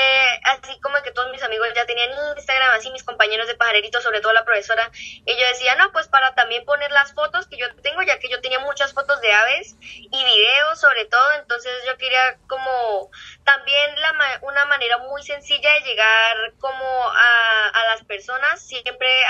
así 0.44 0.78
como 0.80 1.00
que 1.02 1.10
todos 1.10 1.30
mis 1.30 1.42
amigos 1.42 1.68
ya 1.74 1.86
tenían 1.86 2.10
Instagram, 2.36 2.72
así 2.72 2.90
mis 2.90 3.02
compañeros 3.02 3.46
de 3.46 3.54
pajareritos, 3.54 4.02
sobre 4.02 4.20
todo 4.20 4.32
la 4.32 4.44
profesora, 4.44 4.90
y 4.92 5.38
yo 5.38 5.46
decía, 5.48 5.74
no, 5.76 5.90
pues 5.92 6.08
para 6.08 6.34
también 6.34 6.66
poner 6.66 6.90
las 6.90 7.14
fotos 7.14 7.46
que 7.46 7.56
yo 7.56 7.74
tengo, 7.76 8.02
ya 8.02 8.18
que 8.18 8.28
yo 8.28 8.40
tenía 8.42 8.58
muchas 8.58 8.92
fotos 8.92 9.20
de 9.22 9.32
aves 9.32 9.76
y 9.80 10.24
videos 10.24 10.80
sobre 10.80 11.06
todo, 11.06 11.32
entonces 11.40 11.72
yo 11.86 11.96
quería 11.96 12.36
como 12.46 13.10
también 13.44 14.00
la, 14.00 14.38
una 14.42 14.66
manera 14.66 14.98
muy 14.98 15.22
sencilla 15.22 15.72
de 15.74 15.80
llegar 15.80 16.52
como 16.58 17.08
a, 17.08 17.68
a 17.68 17.84
las 17.86 18.04
personas, 18.04 18.60
siempre 18.60 19.24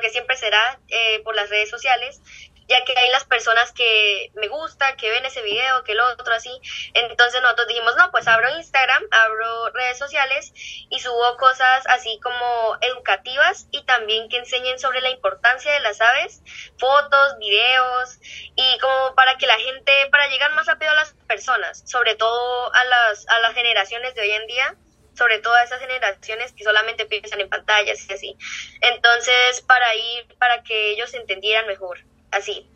que 0.00 0.10
siempre 0.10 0.36
será 0.36 0.80
eh, 0.88 1.20
por 1.24 1.34
las 1.34 1.50
redes 1.50 1.70
sociales, 1.70 2.20
ya 2.68 2.84
que 2.84 2.96
hay 2.96 3.10
las 3.10 3.24
personas 3.24 3.72
que 3.72 4.30
me 4.34 4.48
gusta, 4.48 4.94
que 4.96 5.10
ven 5.10 5.24
ese 5.24 5.42
video, 5.42 5.82
que 5.84 5.94
lo 5.94 6.06
otro 6.12 6.34
así. 6.34 6.50
Entonces 6.92 7.40
nosotros 7.40 7.66
dijimos, 7.66 7.96
no, 7.96 8.10
pues 8.10 8.28
abro 8.28 8.50
Instagram, 8.56 9.02
abro 9.10 9.70
redes 9.70 9.98
sociales 9.98 10.52
y 10.90 11.00
subo 11.00 11.36
cosas 11.38 11.84
así 11.86 12.20
como 12.22 12.76
educativas 12.82 13.66
y 13.70 13.84
también 13.84 14.28
que 14.28 14.36
enseñen 14.36 14.78
sobre 14.78 15.00
la 15.00 15.10
importancia 15.10 15.72
de 15.72 15.80
las 15.80 16.00
aves, 16.00 16.42
fotos, 16.78 17.38
videos 17.38 18.18
y 18.54 18.78
como 18.80 19.14
para 19.14 19.38
que 19.38 19.46
la 19.46 19.56
gente, 19.56 19.92
para 20.10 20.28
llegar 20.28 20.52
más 20.52 20.66
rápido 20.66 20.90
a 20.92 20.96
las 20.96 21.14
personas, 21.26 21.82
sobre 21.86 22.16
todo 22.16 22.74
a 22.74 22.84
las, 22.84 23.26
a 23.28 23.40
las 23.40 23.54
generaciones 23.54 24.14
de 24.14 24.20
hoy 24.20 24.30
en 24.30 24.46
día 24.46 24.76
sobre 25.18 25.40
todo 25.40 25.52
a 25.54 25.64
esas 25.64 25.80
generaciones 25.80 26.52
que 26.52 26.62
solamente 26.62 27.04
piensan 27.06 27.40
en 27.40 27.48
pantallas 27.48 28.08
y 28.08 28.12
así. 28.12 28.36
Entonces, 28.80 29.60
para 29.62 29.94
ir, 29.96 30.36
para 30.38 30.62
que 30.62 30.92
ellos 30.92 31.12
entendieran 31.12 31.66
mejor 31.66 31.98
así. 32.30 32.70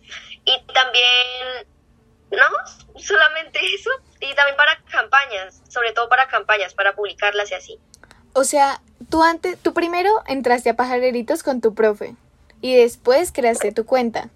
Y 0.44 0.66
también, 0.74 1.68
no, 2.32 2.46
solamente 3.00 3.60
eso, 3.74 3.90
y 4.20 4.34
también 4.34 4.56
para 4.56 4.82
campañas, 4.90 5.62
sobre 5.68 5.92
todo 5.92 6.08
para 6.08 6.26
campañas, 6.26 6.74
para 6.74 6.94
publicarlas 6.94 7.50
y 7.52 7.54
así. 7.54 7.80
O 8.34 8.44
sea, 8.44 8.80
tú 9.08 9.22
antes, 9.22 9.58
tú 9.62 9.72
primero 9.72 10.10
entraste 10.26 10.70
a 10.70 10.76
pajareritos 10.76 11.42
con 11.42 11.60
tu 11.60 11.74
profe 11.74 12.16
y 12.60 12.76
después 12.76 13.30
creaste 13.30 13.72
tu 13.72 13.86
cuenta. 13.86 14.30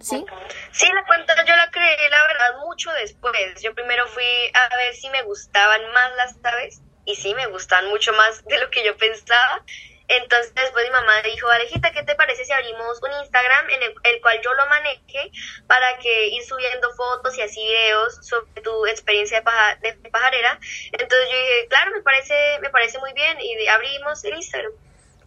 ¿Sí? 0.00 0.24
Sí, 0.72 0.86
la 0.92 1.04
cuenta 1.06 1.32
yo 1.44 1.54
la 1.54 1.70
creé, 1.70 2.10
la 2.10 2.22
verdad, 2.26 2.58
mucho 2.66 2.90
después. 2.92 3.62
Yo 3.62 3.72
primero 3.72 4.06
fui 4.08 4.24
a 4.52 4.76
ver 4.76 4.94
si 4.94 5.08
me 5.10 5.22
gustaban 5.22 5.80
más 5.92 6.10
las 6.16 6.36
aves 6.44 6.82
y 7.04 7.16
sí, 7.16 7.34
me 7.34 7.46
gustaban 7.46 7.88
mucho 7.88 8.12
más 8.12 8.44
de 8.44 8.58
lo 8.58 8.70
que 8.70 8.84
yo 8.84 8.96
pensaba. 8.96 9.64
Entonces 10.08 10.52
después 10.54 10.84
mi 10.84 10.90
mamá 10.90 11.22
dijo, 11.22 11.48
Alejita, 11.48 11.90
¿qué 11.92 12.02
te 12.02 12.14
parece 12.14 12.44
si 12.44 12.52
abrimos 12.52 13.00
un 13.02 13.12
Instagram 13.12 13.70
en 13.70 13.82
el, 13.82 14.20
cual 14.20 14.40
yo 14.42 14.52
lo 14.54 14.66
maneje 14.66 15.30
para 15.66 15.96
que 15.98 16.28
ir 16.28 16.44
subiendo 16.44 16.92
fotos 16.94 17.36
y 17.38 17.40
así 17.40 17.64
videos 17.64 18.18
sobre 18.26 18.60
tu 18.62 18.86
experiencia 18.86 19.42
de, 19.80 19.92
de 19.92 20.10
pajarera? 20.10 20.58
Entonces 20.92 21.28
yo 21.30 21.38
dije, 21.38 21.66
claro, 21.68 21.92
me 21.92 22.02
parece, 22.02 22.58
me 22.60 22.68
parece 22.70 22.98
muy 22.98 23.12
bien 23.14 23.40
y 23.40 23.66
abrimos 23.68 24.22
el 24.24 24.34
Instagram 24.34 24.72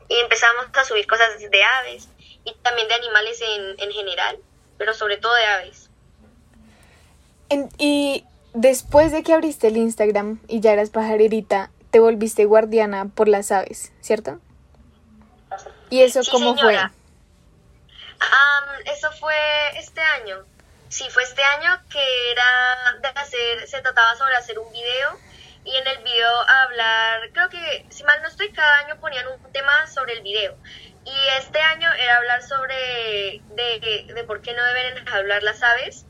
y 0.07 0.19
empezamos 0.19 0.67
a 0.71 0.85
subir 0.85 1.07
cosas 1.07 1.39
de 1.39 1.63
aves 1.63 2.07
y 2.43 2.53
también 2.61 2.87
de 2.87 2.93
animales 2.93 3.41
en, 3.41 3.79
en 3.79 3.91
general, 3.91 4.37
pero 4.77 4.93
sobre 4.93 5.17
todo 5.17 5.33
de 5.33 5.45
aves. 5.45 5.89
y 7.79 8.23
después 8.55 9.11
de 9.11 9.21
que 9.21 9.33
abriste 9.33 9.67
el 9.67 9.77
Instagram 9.77 10.39
y 10.47 10.61
ya 10.61 10.71
eras 10.71 10.89
pajarerita, 10.89 11.69
te 11.91 11.99
volviste 11.99 12.45
guardiana 12.45 13.05
por 13.13 13.27
las 13.27 13.51
aves, 13.51 13.91
¿cierto? 14.01 14.39
¿Y 15.89 16.01
eso 16.01 16.21
cómo 16.31 16.57
fue? 16.57 16.77
eso 18.85 19.11
fue 19.13 19.35
este 19.77 20.01
año. 20.01 20.43
Sí, 20.89 21.05
fue 21.09 21.23
este 21.23 21.43
año 21.43 21.81
que 21.89 22.31
era 22.31 22.99
de 23.01 23.19
hacer, 23.19 23.67
se 23.67 23.81
trataba 23.81 24.15
sobre 24.15 24.35
hacer 24.35 24.57
un 24.59 24.71
video 24.71 25.19
y 25.65 25.75
en 25.75 25.87
el 25.87 26.03
video 26.03 26.29
hablar, 26.47 27.29
creo 27.33 27.49
que, 27.49 27.85
si 27.89 28.03
mal 28.03 28.21
no 28.21 28.27
estoy, 28.27 28.51
cada 28.51 28.79
año 28.79 28.99
ponían 28.99 29.27
un 29.27 29.51
tema 29.51 29.87
sobre 29.87 30.13
el 30.13 30.21
video. 30.21 30.55
Y 31.03 31.27
este 31.37 31.59
año 31.59 31.91
era 31.93 32.17
hablar 32.17 32.41
sobre 32.43 33.41
de, 33.55 34.13
de 34.13 34.23
por 34.23 34.41
qué 34.41 34.53
no 34.53 34.63
deben 34.63 35.07
hablar 35.09 35.43
las 35.43 35.61
aves, 35.63 36.05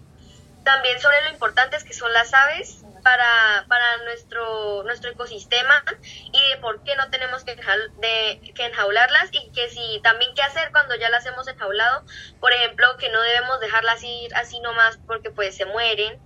también 0.66 1.00
sobre 1.00 1.22
lo 1.22 1.30
importantes 1.30 1.86
que 1.86 1.94
son 1.94 2.12
las 2.12 2.34
aves 2.34 2.84
para, 3.04 3.66
para 3.70 3.98
nuestro, 4.04 4.84
nuestro 4.84 5.12
ecosistema 5.12 5.84
y 6.02 6.50
de 6.50 6.58
por 6.58 6.84
qué 6.84 6.96
no 6.96 7.10
tenemos 7.12 7.44
que, 7.44 7.56
de, 7.56 8.54
que 8.54 8.66
enjaularlas 8.66 9.30
y 9.32 9.52
que 9.52 9.70
si 9.70 10.02
también 10.04 10.34
qué 10.36 10.42
hacer 10.42 10.72
cuando 10.72 10.96
ya 10.96 11.10
las 11.10 11.26
hemos 11.28 11.48
enjaulado. 11.48 12.04
Por 12.40 12.52
ejemplo, 12.52 12.88
que 12.98 13.10
no 13.10 13.22
debemos 13.22 13.60
dejarlas 13.60 14.04
ir 14.04 14.36
así 14.36 14.60
nomás 14.60 14.98
porque 15.06 15.30
pues 15.30 15.56
se 15.56 15.66
mueren 15.66 16.20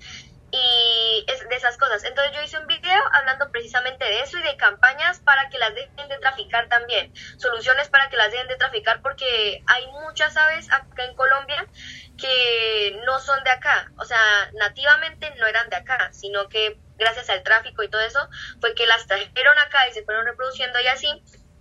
y 0.52 1.26
es 1.28 1.48
de 1.48 1.56
esas 1.56 1.78
cosas. 1.78 2.04
Entonces 2.04 2.36
yo 2.36 2.42
hice 2.42 2.58
un 2.58 2.68
video 2.68 3.02
hablando 3.14 3.52
precisamente 3.52 4.06
de 4.06 4.22
eso 4.22 4.38
y 4.38 4.44
de 4.44 4.58
campañas 4.58 5.20
para 5.20 5.50
que 5.50 5.58
las 5.58 5.74
dejen 5.76 6.08
de 6.08 6.18
traficar 6.20 6.68
también, 6.70 7.14
soluciones 7.38 7.90
para 7.90 8.10
que 8.10 8.18
las 8.18 8.32
dejen 8.32 8.48
de 8.48 8.56
traficar 8.56 9.02
porque 9.02 9.64
hay 9.68 9.88
muchas 9.88 10.36
aves 10.38 10.72
acá 10.72 11.04
en 11.04 11.16
Colombia 11.16 11.68
que 12.18 13.00
no 13.06 13.20
son 13.20 13.44
de 13.44 13.52
acá, 13.52 13.92
o 13.98 14.06
sea, 14.06 14.20
nativamente 14.54 15.34
no 15.36 15.48
eran 15.48 15.70
de 15.70 15.78
acá, 15.78 16.12
sino 16.12 16.50
que 16.50 16.78
gracias 16.98 17.30
al 17.30 17.44
tráfico 17.44 17.82
y 17.84 17.90
todo 17.90 18.02
eso 18.02 18.28
fue 18.60 18.76
que 18.76 18.86
las 18.86 19.08
trajeron 19.08 19.58
acá 19.60 19.88
y 19.88 19.94
se 19.94 20.04
fueron 20.04 20.26
reproduciendo 20.26 20.80
y 20.80 20.88
así. 20.88 21.08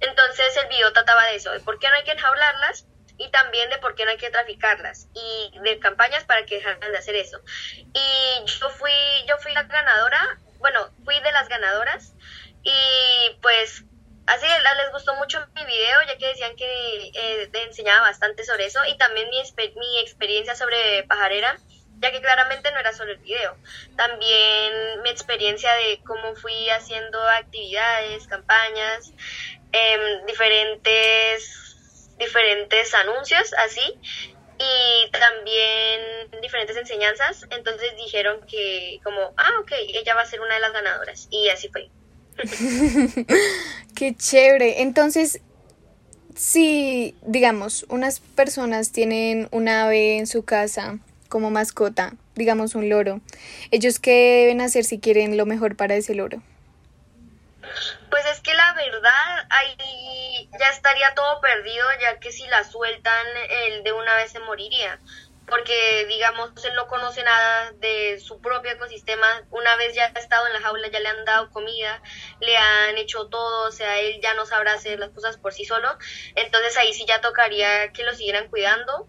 Entonces 0.00 0.56
el 0.56 0.68
video 0.68 0.92
trataba 0.92 1.24
de 1.26 1.36
eso, 1.36 1.52
de 1.52 1.60
por 1.60 1.78
qué 1.78 1.88
no 1.88 1.94
hay 1.94 2.04
que 2.04 2.12
enjaularlas 2.12 2.86
y 3.18 3.30
también 3.30 3.68
de 3.70 3.78
por 3.78 3.94
qué 3.94 4.04
no 4.04 4.12
hay 4.12 4.16
que 4.16 4.30
traficarlas 4.30 5.08
y 5.12 5.58
de 5.60 5.78
campañas 5.80 6.24
para 6.24 6.46
que 6.46 6.56
dejaran 6.56 6.80
de 6.80 6.96
hacer 6.96 7.16
eso. 7.16 7.40
Y 7.76 8.44
yo 8.46 8.70
fui, 8.70 8.92
yo 9.26 9.36
fui 9.38 9.52
la 9.52 9.64
ganadora, 9.64 10.38
bueno, 10.58 10.90
fui 11.04 11.18
de 11.20 11.32
las 11.32 11.48
ganadoras 11.48 12.14
y 12.62 13.38
pues 13.42 13.84
así 14.26 14.46
les 14.46 14.92
gustó 14.92 15.14
mucho 15.16 15.44
mi 15.54 15.64
video 15.64 16.02
ya 16.06 16.16
que 16.16 16.28
decían 16.28 16.54
que 16.56 17.10
eh, 17.14 17.50
enseñaba 17.52 18.02
bastante 18.02 18.44
sobre 18.44 18.66
eso 18.66 18.80
y 18.86 18.96
también 18.96 19.28
mi, 19.30 19.42
mi 19.76 19.98
experiencia 20.00 20.54
sobre 20.54 21.02
pajarera 21.04 21.58
ya 22.00 22.12
que 22.12 22.20
claramente 22.20 22.70
no 22.70 22.78
era 22.78 22.92
solo 22.92 23.12
el 23.12 23.18
video, 23.18 23.56
también 23.96 25.02
mi 25.02 25.10
experiencia 25.10 25.72
de 25.74 26.00
cómo 26.06 26.36
fui 26.36 26.70
haciendo 26.70 27.20
actividades, 27.20 28.28
campañas, 28.28 29.12
eh, 29.72 30.20
diferentes 30.26 31.68
diferentes 32.18 32.94
anuncios 32.94 33.54
así 33.54 33.98
y 34.58 35.10
también 35.10 36.40
diferentes 36.42 36.76
enseñanzas. 36.76 37.46
Entonces 37.50 37.96
dijeron 37.96 38.40
que 38.46 39.00
como, 39.04 39.32
ah, 39.36 39.52
ok, 39.60 39.72
ella 39.94 40.14
va 40.14 40.22
a 40.22 40.26
ser 40.26 40.40
una 40.40 40.54
de 40.54 40.60
las 40.60 40.72
ganadoras. 40.72 41.28
Y 41.30 41.48
así 41.48 41.68
fue. 41.68 41.88
Qué 43.94 44.14
chévere. 44.16 44.82
Entonces, 44.82 45.40
si, 46.34 47.14
digamos, 47.22 47.84
unas 47.88 48.20
personas 48.20 48.92
tienen 48.92 49.48
un 49.50 49.68
ave 49.68 50.18
en 50.18 50.26
su 50.26 50.44
casa 50.44 50.98
como 51.28 51.50
mascota, 51.50 52.14
digamos 52.34 52.74
un 52.74 52.88
loro, 52.88 53.20
¿ellos 53.70 53.98
qué 53.98 54.42
deben 54.42 54.60
hacer 54.60 54.84
si 54.84 54.98
quieren 54.98 55.36
lo 55.36 55.46
mejor 55.46 55.76
para 55.76 55.96
ese 55.96 56.14
loro? 56.14 56.42
Pues 58.10 58.24
es 58.32 58.40
que 58.40 58.47
ya 60.58 60.68
estaría 60.70 61.14
todo 61.14 61.40
perdido, 61.40 61.86
ya 62.00 62.18
que 62.18 62.32
si 62.32 62.46
la 62.46 62.64
sueltan, 62.64 63.26
él 63.50 63.82
de 63.82 63.92
una 63.92 64.14
vez 64.16 64.32
se 64.32 64.40
moriría. 64.40 64.98
Porque, 65.46 66.04
digamos, 66.08 66.52
él 66.62 66.74
no 66.74 66.88
conoce 66.88 67.22
nada 67.22 67.72
de 67.76 68.20
su 68.20 68.40
propio 68.40 68.72
ecosistema. 68.72 69.26
Una 69.50 69.76
vez 69.76 69.94
ya 69.94 70.12
ha 70.14 70.18
estado 70.18 70.46
en 70.46 70.52
la 70.52 70.60
jaula, 70.60 70.88
ya 70.88 71.00
le 71.00 71.08
han 71.08 71.24
dado 71.24 71.50
comida, 71.50 72.02
le 72.40 72.56
han 72.56 72.98
hecho 72.98 73.28
todo, 73.28 73.66
o 73.66 73.72
sea, 73.72 73.98
él 73.98 74.20
ya 74.22 74.34
no 74.34 74.44
sabrá 74.44 74.74
hacer 74.74 74.98
las 74.98 75.10
cosas 75.10 75.38
por 75.38 75.54
sí 75.54 75.64
solo. 75.64 75.88
Entonces 76.34 76.76
ahí 76.76 76.92
sí 76.92 77.06
ya 77.06 77.22
tocaría 77.22 77.92
que 77.92 78.04
lo 78.04 78.14
siguieran 78.14 78.48
cuidando. 78.48 79.08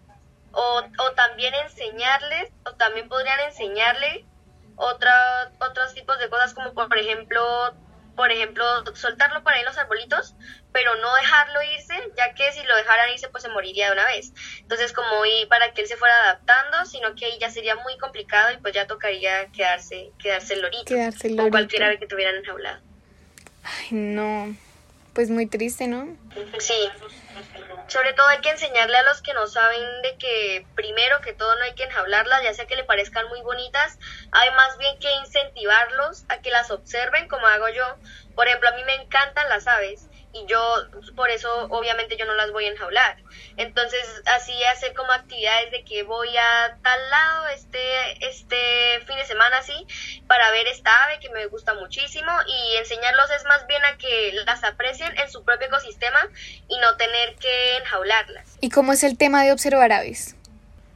O, 0.52 0.82
o 0.98 1.12
también 1.12 1.54
enseñarles, 1.54 2.50
o 2.64 2.74
también 2.74 3.08
podrían 3.08 3.38
enseñarle 3.40 4.24
otra, 4.76 5.52
otros 5.60 5.94
tipos 5.94 6.18
de 6.18 6.30
cosas, 6.30 6.54
como 6.54 6.72
por 6.72 6.98
ejemplo 6.98 7.74
por 8.16 8.30
ejemplo, 8.30 8.64
soltarlo 8.94 9.42
por 9.42 9.52
ahí 9.52 9.60
en 9.60 9.66
los 9.66 9.78
arbolitos, 9.78 10.34
pero 10.72 10.94
no 10.96 11.14
dejarlo 11.14 11.62
irse, 11.62 11.94
ya 12.16 12.34
que 12.34 12.52
si 12.52 12.62
lo 12.62 12.76
dejaran 12.76 13.10
irse, 13.10 13.28
pues 13.28 13.42
se 13.42 13.48
moriría 13.48 13.86
de 13.86 13.92
una 13.92 14.06
vez. 14.06 14.32
Entonces, 14.58 14.92
como 14.92 15.24
y 15.26 15.46
para 15.46 15.72
que 15.72 15.82
él 15.82 15.88
se 15.88 15.96
fuera 15.96 16.14
adaptando, 16.24 16.84
sino 16.86 17.14
que 17.14 17.26
ahí 17.26 17.38
ya 17.40 17.50
sería 17.50 17.76
muy 17.76 17.96
complicado 17.98 18.52
y 18.52 18.58
pues 18.58 18.74
ya 18.74 18.86
tocaría 18.86 19.46
quedarse, 19.52 20.10
quedarse 20.18 20.54
el 20.54 20.62
lorito. 20.62 20.84
Quedarse 20.84 21.28
el 21.28 21.36
lorito. 21.36 21.48
O 21.48 21.50
cualquier 21.50 21.84
ave 21.84 21.98
que 21.98 22.06
tuvieran 22.06 22.36
enjaulado. 22.36 22.80
Ay, 23.62 23.88
no. 23.90 24.54
Pues 25.12 25.30
muy 25.30 25.46
triste, 25.46 25.86
¿no? 25.86 26.16
Sí. 26.58 26.88
Sobre 27.88 28.12
todo 28.12 28.26
hay 28.28 28.40
que 28.40 28.50
enseñarle 28.50 28.96
a 28.96 29.02
los 29.02 29.22
que 29.22 29.34
no 29.34 29.46
saben 29.46 30.02
de 30.02 30.16
que 30.18 30.66
primero 30.74 31.20
que 31.20 31.32
todo 31.32 31.56
no 31.56 31.64
hay 31.64 31.74
que 31.74 31.84
enjaularlas, 31.84 32.42
ya 32.42 32.54
sea 32.54 32.66
que 32.66 32.76
le 32.76 32.84
parezcan 32.84 33.28
muy 33.28 33.40
bonitas, 33.42 33.98
hay 34.32 34.50
más 34.52 34.76
bien 34.78 34.98
que 34.98 35.10
incentivarlos 35.12 36.24
a 36.28 36.40
que 36.40 36.50
las 36.50 36.70
observen 36.70 37.28
como 37.28 37.46
hago 37.46 37.68
yo. 37.68 37.98
Por 38.34 38.46
ejemplo, 38.46 38.68
a 38.68 38.72
mí 38.72 38.84
me 38.84 38.94
encantan 38.94 39.48
las 39.48 39.66
aves 39.66 40.09
y 40.32 40.46
yo 40.46 40.60
por 41.16 41.30
eso 41.30 41.66
obviamente 41.70 42.16
yo 42.16 42.24
no 42.24 42.34
las 42.34 42.52
voy 42.52 42.66
a 42.66 42.70
enjaular. 42.70 43.16
Entonces 43.56 44.00
así 44.26 44.52
hacer 44.64 44.94
como 44.94 45.12
actividades 45.12 45.70
de 45.70 45.84
que 45.84 46.02
voy 46.02 46.28
a 46.36 46.78
tal 46.82 47.10
lado 47.10 47.48
este, 47.48 48.26
este 48.26 49.00
fin 49.06 49.16
de 49.16 49.24
semana 49.24 49.58
así 49.58 49.86
para 50.26 50.50
ver 50.50 50.66
esta 50.68 51.04
ave 51.04 51.18
que 51.20 51.30
me 51.30 51.46
gusta 51.46 51.74
muchísimo 51.74 52.30
y 52.46 52.76
enseñarlos 52.76 53.30
es 53.30 53.44
más 53.44 53.66
bien 53.66 53.84
a 53.84 53.96
que 53.98 54.32
las 54.44 54.62
aprecien 54.64 55.16
en 55.18 55.30
su 55.30 55.44
propio 55.44 55.66
ecosistema 55.66 56.20
y 56.68 56.78
no 56.78 56.96
tener 56.96 57.34
que 57.36 57.78
enjaularlas. 57.78 58.56
¿Y 58.60 58.70
cómo 58.70 58.92
es 58.92 59.02
el 59.02 59.18
tema 59.18 59.42
de 59.44 59.52
observar 59.52 59.92
aves? 59.92 60.36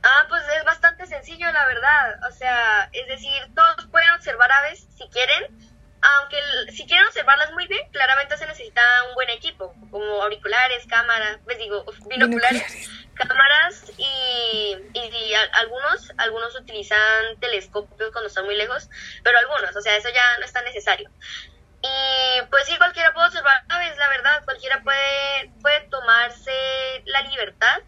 Ah, 0.07 0.27
pues 0.29 0.43
es 0.59 0.65
bastante 0.65 1.07
sencillo, 1.07 1.51
la 1.51 1.67
verdad. 1.67 2.21
O 2.29 2.33
sea, 2.33 2.91
es 2.93 3.09
decir, 3.09 3.31
todos 3.55 3.87
pueden 3.91 4.11
observar 4.11 4.53
aves 4.53 4.87
si 4.99 5.09
quieren, 5.09 5.64
aunque 6.05 6.39
si 6.73 6.87
quieren 6.87 7.07
observarlas 7.07 7.53
muy 7.53 7.67
bien, 7.67 7.89
claramente 7.91 8.37
se 8.37 8.47
necesita 8.47 8.83
un 9.09 9.15
buen 9.15 9.31
equipo, 9.31 9.75
como 9.91 10.23
auriculares, 10.23 10.87
cámaras, 10.87 11.39
pues 11.45 11.59
digo, 11.59 11.85
binoculares, 12.09 12.91
cámaras 13.15 13.93
y, 13.97 14.77
y, 14.93 15.35
algunos, 15.53 16.13
algunos 16.19 16.55
utilizan 16.57 17.39
telescopios 17.41 18.13
cuando 18.13 18.29
están 18.29 18.45
muy 18.45 18.57
lejos, 18.57 18.91
pero 19.23 19.39
algunos, 19.39 19.75
o 19.75 19.81
sea, 19.81 19.97
eso 19.97 20.09
ya 20.11 20.39
no 20.39 20.45
es 20.45 20.53
tan 20.53 20.65
necesario. 20.65 21.11
Y 21.83 22.43
pues 22.51 22.65
sí, 22.67 22.77
cualquiera 22.79 23.13
puede 23.13 23.27
observar 23.27 23.63
aves, 23.69 23.97
la 23.99 24.09
verdad, 24.09 24.45
cualquiera 24.45 24.83
puede, 24.83 25.51
puede 25.61 25.81
tomarse 25.89 27.03
la 27.05 27.23
libertad 27.23 27.83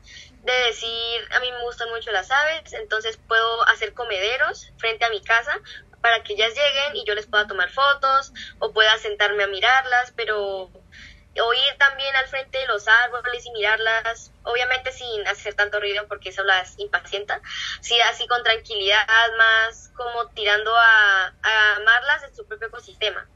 de 0.46 0.52
decir, 0.52 1.20
a 1.35 1.40
mí 1.40 1.50
me 1.50 1.62
gustan 1.62 1.88
mucho 1.90 2.12
las 2.12 2.30
aves, 2.30 2.73
entonces 2.75 3.16
puedo 3.16 3.66
hacer 3.68 3.94
comederos 3.94 4.70
frente 4.78 5.04
a 5.04 5.11
mi 5.11 5.20
casa 5.20 5.58
para 6.06 6.22
que 6.22 6.34
ellas 6.34 6.50
lleguen 6.50 6.94
y 6.94 7.04
yo 7.04 7.16
les 7.16 7.26
pueda 7.26 7.48
tomar 7.48 7.68
fotos 7.68 8.32
o 8.60 8.70
pueda 8.70 8.96
sentarme 8.98 9.42
a 9.42 9.48
mirarlas, 9.48 10.12
pero 10.14 10.70
oír 10.70 11.78
también 11.80 12.14
al 12.14 12.28
frente 12.28 12.58
de 12.58 12.66
los 12.68 12.86
árboles 12.86 13.44
y 13.44 13.50
mirarlas, 13.50 14.30
obviamente 14.44 14.92
sin 14.92 15.26
hacer 15.26 15.54
tanto 15.54 15.80
ruido 15.80 16.06
porque 16.06 16.28
eso 16.28 16.44
las 16.44 16.78
impacienta, 16.78 17.40
sí 17.80 17.96
así 18.02 18.25
con 18.28 18.40
tranquilidad, 18.44 19.04
más 19.36 19.90
como 19.96 20.28
tirando 20.28 20.72
a, 20.76 21.34
a 21.42 21.76
amarlas 21.78 22.22
en 22.22 22.36
su 22.36 22.46
propio 22.46 22.68
ecosistema. 22.68 23.26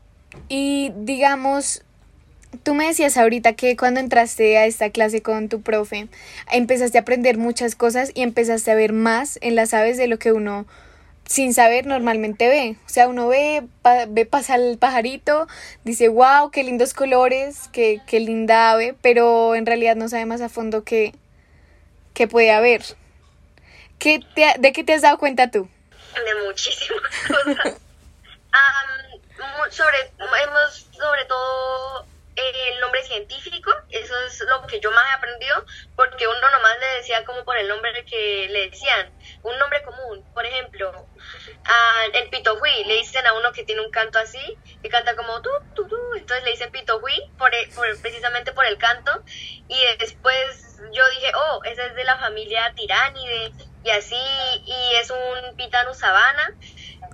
Y 0.49 0.93
digamos, 0.95 1.83
Tú 2.65 2.75
me 2.75 2.89
decías 2.89 3.17
ahorita 3.17 3.53
que 3.53 3.77
cuando 3.77 4.01
entraste 4.01 4.59
a 4.59 4.67
esta 4.67 4.91
clase 4.91 5.23
con 5.23 5.49
tu 5.49 5.63
profe, 5.63 6.09
empezaste 6.51 6.99
a 6.99 7.03
aprender 7.03 7.39
muchas 7.39 7.77
cosas 7.77 8.11
y 8.13 8.23
empezaste 8.23 8.73
a 8.73 8.75
ver 8.75 8.93
más 8.93 9.39
en 9.41 9.55
las 9.55 9.73
aves 9.73 9.97
de 9.97 10.09
lo 10.09 10.19
que 10.19 10.33
uno 10.33 10.67
sin 11.31 11.55
saber 11.55 11.87
normalmente 11.87 12.49
ve. 12.49 12.75
O 12.87 12.89
sea, 12.89 13.07
uno 13.07 13.29
ve, 13.29 13.63
ve 14.09 14.27
pasar 14.27 14.59
el 14.59 14.79
pajarito, 14.79 15.47
dice, 15.85 16.09
wow, 16.09 16.51
qué 16.51 16.65
lindos 16.65 16.93
colores, 16.93 17.71
qué, 17.73 18.01
qué 18.05 18.19
linda 18.19 18.73
ave, 18.73 18.97
pero 19.01 19.55
en 19.55 19.65
realidad 19.65 19.95
no 19.95 20.09
sabe 20.09 20.27
más 20.27 20.41
a 20.41 20.49
fondo 20.49 20.83
qué, 20.83 21.15
qué 22.15 22.27
puede 22.27 22.51
haber. 22.51 22.83
¿Qué 24.01 24.19
¿De 24.59 24.73
qué 24.73 24.83
te 24.83 24.93
has 24.93 25.03
dado 25.03 25.19
cuenta 25.19 25.53
tú? 25.53 25.69
De 26.17 26.47
muchísimas 26.47 27.01
cosas. 27.29 27.77
sobre, 29.71 29.99
hemos 30.19 30.89
sobre 30.91 31.25
todo 31.27 32.07
el 32.35 32.81
nombre 32.81 33.05
científico, 33.05 33.71
eso 33.91 34.15
es 34.27 34.41
lo 34.49 34.67
que 34.67 34.81
yo 34.81 34.91
más 34.91 35.05
he 35.11 35.15
aprendido, 35.15 35.65
porque 35.95 36.27
uno 36.27 36.51
nomás 36.51 36.79
le 36.81 36.87
decía 36.97 37.25
como 37.25 37.45
por 37.45 37.57
el 37.57 37.69
nombre 37.69 38.05
que 38.05 38.49
le 38.51 38.71
decían, 38.71 39.11
un 39.43 39.59
nombre 39.59 39.83
común, 39.83 40.25
el 42.13 42.31
pitohui, 42.31 42.85
le 42.85 42.95
dicen 42.95 43.27
a 43.27 43.35
uno 43.35 43.53
que 43.53 43.65
tiene 43.65 43.83
un 43.83 43.91
canto 43.91 44.19
así, 44.19 44.59
que 44.83 44.89
canta 44.89 45.15
como 45.17 45.41
tu, 45.43 45.51
tu, 45.75 45.87
tu, 45.87 45.97
entonces 46.17 46.45
le 46.45 46.53
dicen 46.53 46.71
pitohui 46.71 47.33
por, 47.39 47.51
por, 47.75 48.01
precisamente 48.01 48.53
por 48.53 48.67
el 48.67 48.79
canto, 48.79 49.23
y 49.69 49.81
después 49.99 50.79
yo 50.93 51.09
dije, 51.11 51.33
oh, 51.35 51.61
ese 51.65 51.87
es 51.87 51.95
de 51.95 52.05
la 52.05 52.19
familia 52.19 52.73
tiránide, 52.75 53.53
y 53.83 53.91
así, 53.91 54.17
y 54.67 54.95
es 54.97 55.11
un 55.11 55.57
pitanu 55.57 55.95
sabana, 55.95 56.57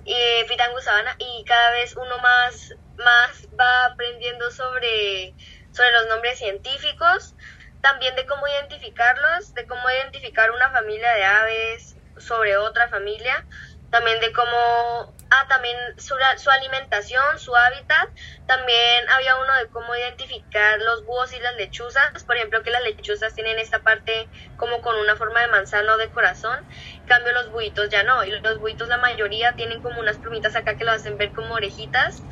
eh, 0.07 0.45
Pitangu 0.47 0.79
Sabana, 0.79 1.15
y 1.19 1.43
cada 1.45 1.71
vez 1.71 1.95
uno 1.97 2.17
más, 2.19 2.73
más 2.97 3.47
va 3.59 3.85
aprendiendo 3.87 4.49
sobre, 4.51 5.35
sobre 5.71 5.91
los 5.91 6.07
nombres 6.07 6.39
científicos, 6.39 7.35
también 7.81 8.15
de 8.15 8.25
cómo 8.25 8.47
identificarlos, 8.47 9.53
de 9.53 9.67
cómo 9.67 9.89
identificar 9.89 10.51
una 10.51 10.71
familia 10.71 11.13
de 11.13 11.25
aves 11.25 11.97
sobre 12.17 12.57
otra 12.57 12.87
familia, 12.87 13.45
también 13.89 14.19
de 14.19 14.31
cómo, 14.33 15.13
ah, 15.29 15.45
también 15.47 15.77
su, 15.97 16.15
su, 16.37 16.49
alimentación, 16.49 17.39
su 17.39 17.55
hábitat, 17.55 18.09
también 18.45 19.09
había 19.09 19.37
uno 19.37 19.53
de 19.55 19.67
cómo 19.69 19.95
identificar 19.95 20.79
los 20.79 21.05
búhos 21.05 21.33
y 21.33 21.39
las 21.39 21.55
lechuzas, 21.55 22.23
por 22.23 22.35
ejemplo 22.35 22.63
que 22.63 22.71
las 22.71 22.83
lechuzas 22.83 23.33
tienen 23.33 23.59
esta 23.59 23.79
parte 23.79 24.27
como 24.57 24.81
con 24.81 24.95
una 24.97 25.15
forma 25.15 25.41
de 25.41 25.47
manzana 25.47 25.93
o 25.93 25.97
de 25.97 26.09
corazón, 26.09 26.59
en 26.69 27.05
cambio 27.05 27.31
los 27.33 27.51
buitos 27.51 27.89
ya 27.89 28.03
no, 28.03 28.23
y 28.23 28.31
los 28.31 28.59
buitos 28.59 28.89
la 28.89 28.97
mayoría 28.97 29.55
tienen 29.55 29.81
como 29.81 29.99
unas 29.99 30.17
plumitas 30.17 30.55
acá 30.55 30.75
que 30.75 30.83
lo 30.83 30.91
hacen 30.91 31.17
ver 31.17 31.31
como 31.31 31.55
orejitas, 31.55 32.23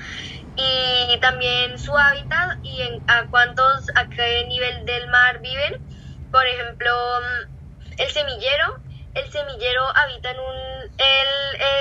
y 0.58 1.18
también 1.22 1.78
su 1.78 1.98
hábitat 1.98 2.60
y 2.64 2.82
en, 2.82 3.04
a 3.10 3.28
cuántos, 3.30 3.90
a 3.96 4.08
qué 4.10 4.46
nivel 4.48 4.86
del 4.86 5.08
mar 5.08 5.40
viven, 5.40 5.82
por 6.32 6.46
ejemplo, 6.46 6.92
el 7.98 8.10
semillero, 8.12 8.80
el 9.16 9.32
semillero 9.32 9.82
habita 9.96 10.32
en 10.32 10.40
un, 10.40 10.56
él 10.98 11.28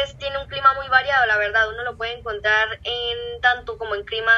es, 0.03 0.17
tiene 0.19 0.39
un 0.39 0.47
clima 0.47 0.73
muy 0.75 0.89
variado, 0.89 1.27
la 1.27 1.37
verdad, 1.37 1.69
uno 1.69 1.83
lo 1.83 1.97
puede 1.97 2.13
encontrar 2.13 2.81
en 2.85 3.41
tanto 3.41 3.77
como 3.77 3.95
en 3.95 4.05
clima 4.05 4.33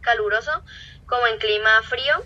caluroso 0.00 0.64
como 1.06 1.26
en 1.26 1.38
clima 1.38 1.82
frío 1.82 2.24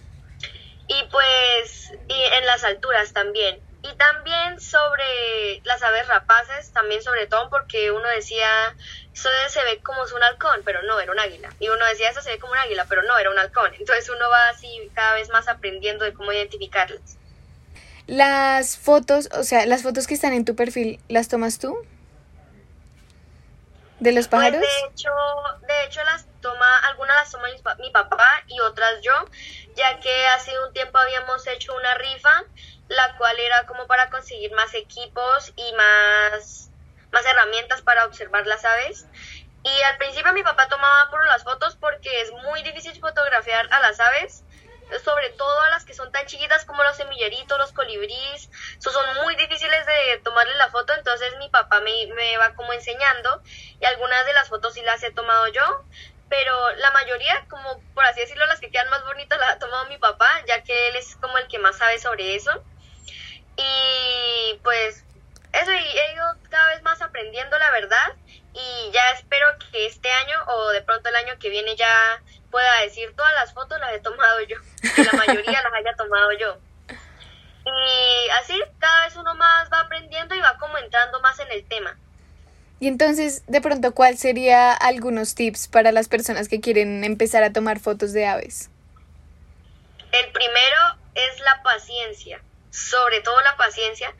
y 0.88 1.04
pues 1.10 1.92
y 2.08 2.22
en 2.22 2.46
las 2.46 2.64
alturas 2.64 3.12
también. 3.12 3.62
Y 3.82 3.94
también 3.94 4.60
sobre 4.60 5.62
las 5.64 5.82
aves 5.82 6.06
rapaces, 6.06 6.70
también 6.72 7.02
sobre 7.02 7.26
todo 7.26 7.48
porque 7.48 7.90
uno 7.90 8.06
decía, 8.08 8.46
eso 9.10 9.30
se 9.48 9.64
ve 9.64 9.80
como 9.82 10.02
un 10.02 10.22
halcón, 10.22 10.60
pero 10.66 10.82
no, 10.82 11.00
era 11.00 11.12
un 11.12 11.18
águila. 11.18 11.48
Y 11.58 11.70
uno 11.70 11.86
decía, 11.86 12.10
eso 12.10 12.20
se 12.20 12.30
ve 12.30 12.38
como 12.38 12.52
un 12.52 12.58
águila, 12.58 12.84
pero 12.90 13.02
no, 13.04 13.16
era 13.16 13.30
un 13.30 13.38
halcón. 13.38 13.72
Entonces 13.78 14.10
uno 14.10 14.28
va 14.28 14.50
así 14.50 14.90
cada 14.94 15.14
vez 15.14 15.30
más 15.30 15.48
aprendiendo 15.48 16.04
de 16.04 16.12
cómo 16.12 16.30
identificarlas. 16.30 17.19
Las 18.10 18.76
fotos, 18.76 19.28
o 19.38 19.44
sea, 19.44 19.66
las 19.66 19.84
fotos 19.84 20.08
que 20.08 20.14
están 20.14 20.32
en 20.32 20.44
tu 20.44 20.56
perfil, 20.56 20.98
¿las 21.06 21.28
tomas 21.28 21.60
tú? 21.60 21.78
¿De 24.00 24.10
los 24.10 24.26
pues, 24.26 24.40
pájaros? 24.40 24.60
de 24.60 24.88
hecho, 24.88 25.10
de 25.68 25.84
hecho 25.84 26.02
las 26.02 26.26
toma, 26.40 26.78
algunas 26.88 27.14
las 27.14 27.30
toma 27.30 27.46
mi, 27.78 27.90
papá 27.92 28.28
y 28.48 28.58
otras 28.62 29.00
yo, 29.00 29.12
ya 29.76 30.00
que 30.00 30.26
hace 30.26 30.50
un 30.58 30.72
tiempo 30.72 30.98
habíamos 30.98 31.46
hecho 31.46 31.72
una 31.76 31.94
rifa, 31.98 32.42
la 32.88 33.16
cual 33.16 33.38
era 33.38 33.64
como 33.66 33.86
para 33.86 34.10
conseguir 34.10 34.50
más 34.54 34.74
equipos 34.74 35.52
y 35.54 35.72
más, 35.74 36.68
más 37.12 37.24
herramientas 37.24 37.80
para 37.82 38.06
observar 38.06 38.44
las 38.44 38.64
aves. 38.64 39.06
Y 39.62 39.82
al 39.82 39.98
principio 39.98 40.32
mi 40.32 40.42
papá 40.42 40.66
tomaba 40.66 41.10
por 41.10 41.24
las 41.26 41.44
fotos 41.44 41.76
porque 41.76 42.22
es 42.22 42.32
muy 42.32 42.60
difícil 42.64 42.98
fotografiar 42.98 43.72
a 43.72 43.78
las 43.78 44.00
aves 44.00 44.42
sobre 45.04 45.30
todo 45.30 45.60
a 45.62 45.70
las 45.70 45.84
que 45.84 45.94
son 45.94 46.10
tan 46.12 46.26
chiquitas 46.26 46.64
como 46.64 46.82
los 46.82 46.96
semilleritos, 46.96 47.58
los 47.58 47.72
colibríes, 47.72 48.50
son 48.78 49.14
muy 49.22 49.36
difíciles 49.36 49.86
de 49.86 50.18
tomarle 50.24 50.54
la 50.56 50.70
foto, 50.70 50.92
entonces 50.94 51.36
mi 51.38 51.48
papá 51.48 51.80
me, 51.80 52.06
me 52.14 52.36
va 52.36 52.54
como 52.54 52.72
enseñando 52.72 53.42
y 53.80 53.84
algunas 53.84 54.26
de 54.26 54.32
las 54.32 54.48
fotos 54.48 54.74
sí 54.74 54.82
las 54.82 55.02
he 55.02 55.10
tomado 55.10 55.48
yo, 55.48 55.84
pero 56.28 56.76
la 56.76 56.92
mayoría, 56.92 57.44
como 57.48 57.82
por 57.92 58.04
así 58.04 58.20
decirlo, 58.20 58.46
las 58.46 58.60
que 58.60 58.70
quedan 58.70 58.88
más 58.88 59.04
bonitas 59.04 59.38
las 59.38 59.50
ha 59.50 59.58
tomado 59.58 59.86
mi 59.86 59.98
papá, 59.98 60.28
ya 60.46 60.62
que 60.62 60.88
él 60.88 60.96
es 60.96 61.16
como 61.16 61.36
el 61.38 61.48
que 61.48 61.58
más 61.58 61.76
sabe 61.76 61.98
sobre 61.98 62.36
eso. 62.36 62.64
Y 63.56 64.58
pues 64.62 65.04
eso, 65.52 65.72
y 65.72 65.76
he 65.76 66.14
ido 66.14 66.24
cada 66.48 66.68
vez 66.68 66.82
más 66.82 67.02
aprendiendo 67.02 67.58
la 67.58 67.70
verdad 67.72 68.14
y 68.52 68.90
ya 68.92 69.10
espero 69.12 69.46
que 69.70 69.86
este 69.86 70.10
año 70.10 70.36
o 70.46 70.70
de 70.70 70.82
pronto 70.82 71.08
el 71.08 71.16
año 71.16 71.38
que 71.38 71.50
viene 71.50 71.76
ya 71.76 72.22
pueda 72.50 72.80
decir 72.82 73.14
todas 73.16 73.32
las 73.34 73.52
fotos 73.52 73.78
las 73.80 73.92
he 73.92 74.00
tomado 74.00 74.40
yo, 74.42 74.56
que 74.94 75.04
la 75.04 75.12
mayoría 75.12 75.62
las 75.62 75.72
haya 75.72 75.94
tomado 75.96 76.32
yo. 76.32 76.58
Y 77.64 78.28
así 78.40 78.60
cada 78.78 79.04
vez 79.04 79.16
uno 79.16 79.34
más 79.34 79.70
va 79.72 79.80
aprendiendo 79.80 80.34
y 80.34 80.40
va 80.40 80.56
como 80.58 80.76
entrando 80.78 81.20
más 81.20 81.38
en 81.38 81.50
el 81.52 81.64
tema. 81.66 81.96
Y 82.80 82.88
entonces, 82.88 83.44
de 83.46 83.60
pronto, 83.60 83.92
¿cuál 83.92 84.16
sería 84.16 84.72
algunos 84.72 85.34
tips 85.34 85.68
para 85.68 85.92
las 85.92 86.08
personas 86.08 86.48
que 86.48 86.60
quieren 86.60 87.04
empezar 87.04 87.42
a 87.42 87.52
tomar 87.52 87.78
fotos 87.78 88.14
de 88.14 88.26
aves? 88.26 88.70
El 90.12 90.32
primero 90.32 90.96
es 91.14 91.40
la 91.40 91.62
paciencia, 91.62 92.40
sobre 92.70 93.20
todo 93.20 93.38
la 93.42 93.56
paciencia, 93.56 94.12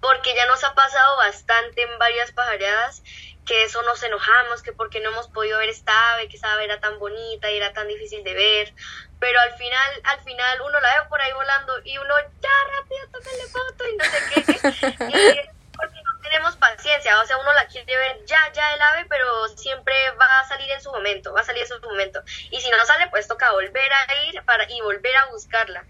porque 0.00 0.34
ya 0.34 0.46
nos 0.46 0.64
ha 0.64 0.74
pasado 0.74 1.18
bastante 1.18 1.82
en 1.82 1.98
varias 1.98 2.32
pajareadas 2.32 3.02
que 3.48 3.64
eso 3.64 3.80
nos 3.82 4.02
enojamos, 4.02 4.62
que 4.62 4.72
porque 4.72 5.00
no 5.00 5.08
hemos 5.08 5.28
podido 5.28 5.58
ver 5.58 5.70
esta 5.70 6.12
ave, 6.12 6.28
que 6.28 6.36
esa 6.36 6.52
ave 6.52 6.64
era 6.64 6.80
tan 6.80 6.98
bonita 6.98 7.50
y 7.50 7.56
era 7.56 7.72
tan 7.72 7.88
difícil 7.88 8.22
de 8.22 8.34
ver, 8.34 8.74
pero 9.18 9.40
al 9.40 9.54
final, 9.54 10.00
al 10.04 10.20
final 10.20 10.60
uno 10.60 10.78
la 10.78 11.00
ve 11.02 11.08
por 11.08 11.20
ahí 11.20 11.32
volando 11.32 11.80
y 11.82 11.96
uno 11.96 12.14
ya 12.40 12.50
rápido 12.76 13.08
tócale 13.10 13.46
foto 13.46 13.88
y 13.88 13.96
no 13.96 14.04
sé 14.04 14.18
qué, 14.28 14.40
y 14.42 15.58
porque 15.78 16.02
no 16.04 16.20
tenemos 16.22 16.56
paciencia 16.56 16.78
o 17.22 17.26
sea, 17.26 17.38
uno 17.38 17.52
la 17.54 17.66
quiere 17.68 17.96
ver 17.96 18.24
ya, 18.26 18.52
ya 18.52 18.74
el 18.74 18.82
ave, 18.82 19.06
pero 19.08 19.48
siempre 19.48 19.94
va 20.20 20.40
a 20.40 20.48
salir 20.48 20.70
en 20.70 20.82
su 20.82 20.92
momento, 20.92 21.32
va 21.32 21.40
a 21.40 21.44
salir 21.44 21.62
en 21.62 21.68
su 21.68 21.80
momento. 21.80 22.22
Y 22.50 22.60
si 22.60 22.70
no 22.70 22.84
sale, 22.84 23.08
pues 23.08 23.28
toca 23.28 23.52
volver 23.52 23.92
a 23.92 24.24
ir 24.26 24.42
para, 24.44 24.70
y 24.70 24.80
volver 24.80 25.16
a 25.16 25.26
buscarla. 25.26 25.84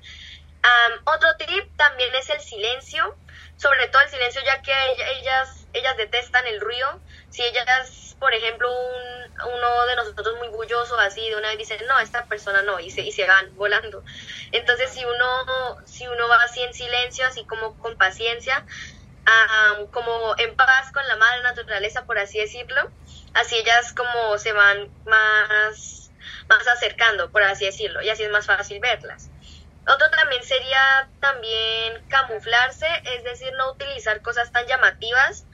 otro 1.05 1.37
tip 1.37 1.77
también 1.77 2.15
es 2.15 2.31
el 2.31 2.41
silencio, 2.41 3.17
sobre 3.57 3.89
todo 3.89 4.03
el 4.03 4.11
silencio, 4.11 4.41
ya 4.45 4.63
que 4.63 4.73
ellas, 5.19 5.67
ellas 5.73 5.97
detestan 5.97 6.47
el 6.47 6.61
ruido. 6.61 7.01
Si 7.31 7.43
ellas, 7.43 8.17
por 8.19 8.33
ejemplo, 8.35 8.69
uno 8.71 9.87
de 9.87 9.97
nosotros 9.97 10.37
muy 10.39 10.49
bulloso, 10.49 10.99
así, 10.99 11.29
de 11.29 11.37
una 11.37 11.49
vez 11.49 11.59
dicen, 11.59 11.81
no, 11.87 11.99
esta 12.01 12.27
persona 12.27 12.63
no, 12.63 12.81
y 12.81 12.91
se, 12.91 13.03
y 13.03 13.13
se 13.13 13.27
van 13.27 13.55
volando. 13.57 14.03
Entonces, 14.53 14.91
si 14.91 15.05
uno, 15.05 15.77
si 15.85 16.07
uno 16.09 16.29
va 16.29 16.43
así 16.43 16.63
en 16.63 16.75
silencio, 16.75 17.27
así 17.27 17.45
como 17.47 17.77
con 17.79 17.97
paciencia, 17.97 18.65
como 19.93 20.35
en 20.39 20.57
paz 20.57 20.91
con 20.93 21.07
la 21.07 21.17
madre 21.17 21.43
naturaleza, 21.43 22.07
por 22.07 22.19
así 22.19 22.39
decirlo, 22.39 22.91
así 23.35 23.57
ellas 23.57 23.93
como 23.93 24.39
se 24.39 24.53
van 24.53 24.91
más, 25.05 26.11
más 26.49 26.67
acercando, 26.69 27.31
por 27.31 27.43
así 27.43 27.67
decirlo, 27.67 28.01
y 28.03 28.11
así 28.11 28.23
es 28.25 28.31
más 28.31 28.47
fácil 28.47 28.81
verlas. 28.81 29.31
Otro 29.87 30.11
también 30.11 30.43
sería 30.45 31.11
también 31.21 32.07
camuflarse, 32.09 32.87
es 33.05 33.25
decir, 33.25 33.53
no 33.57 33.73
utilizar 33.73 34.21
cosas 34.21 34.53
tan 34.53 34.67
llamativas. 34.67 35.47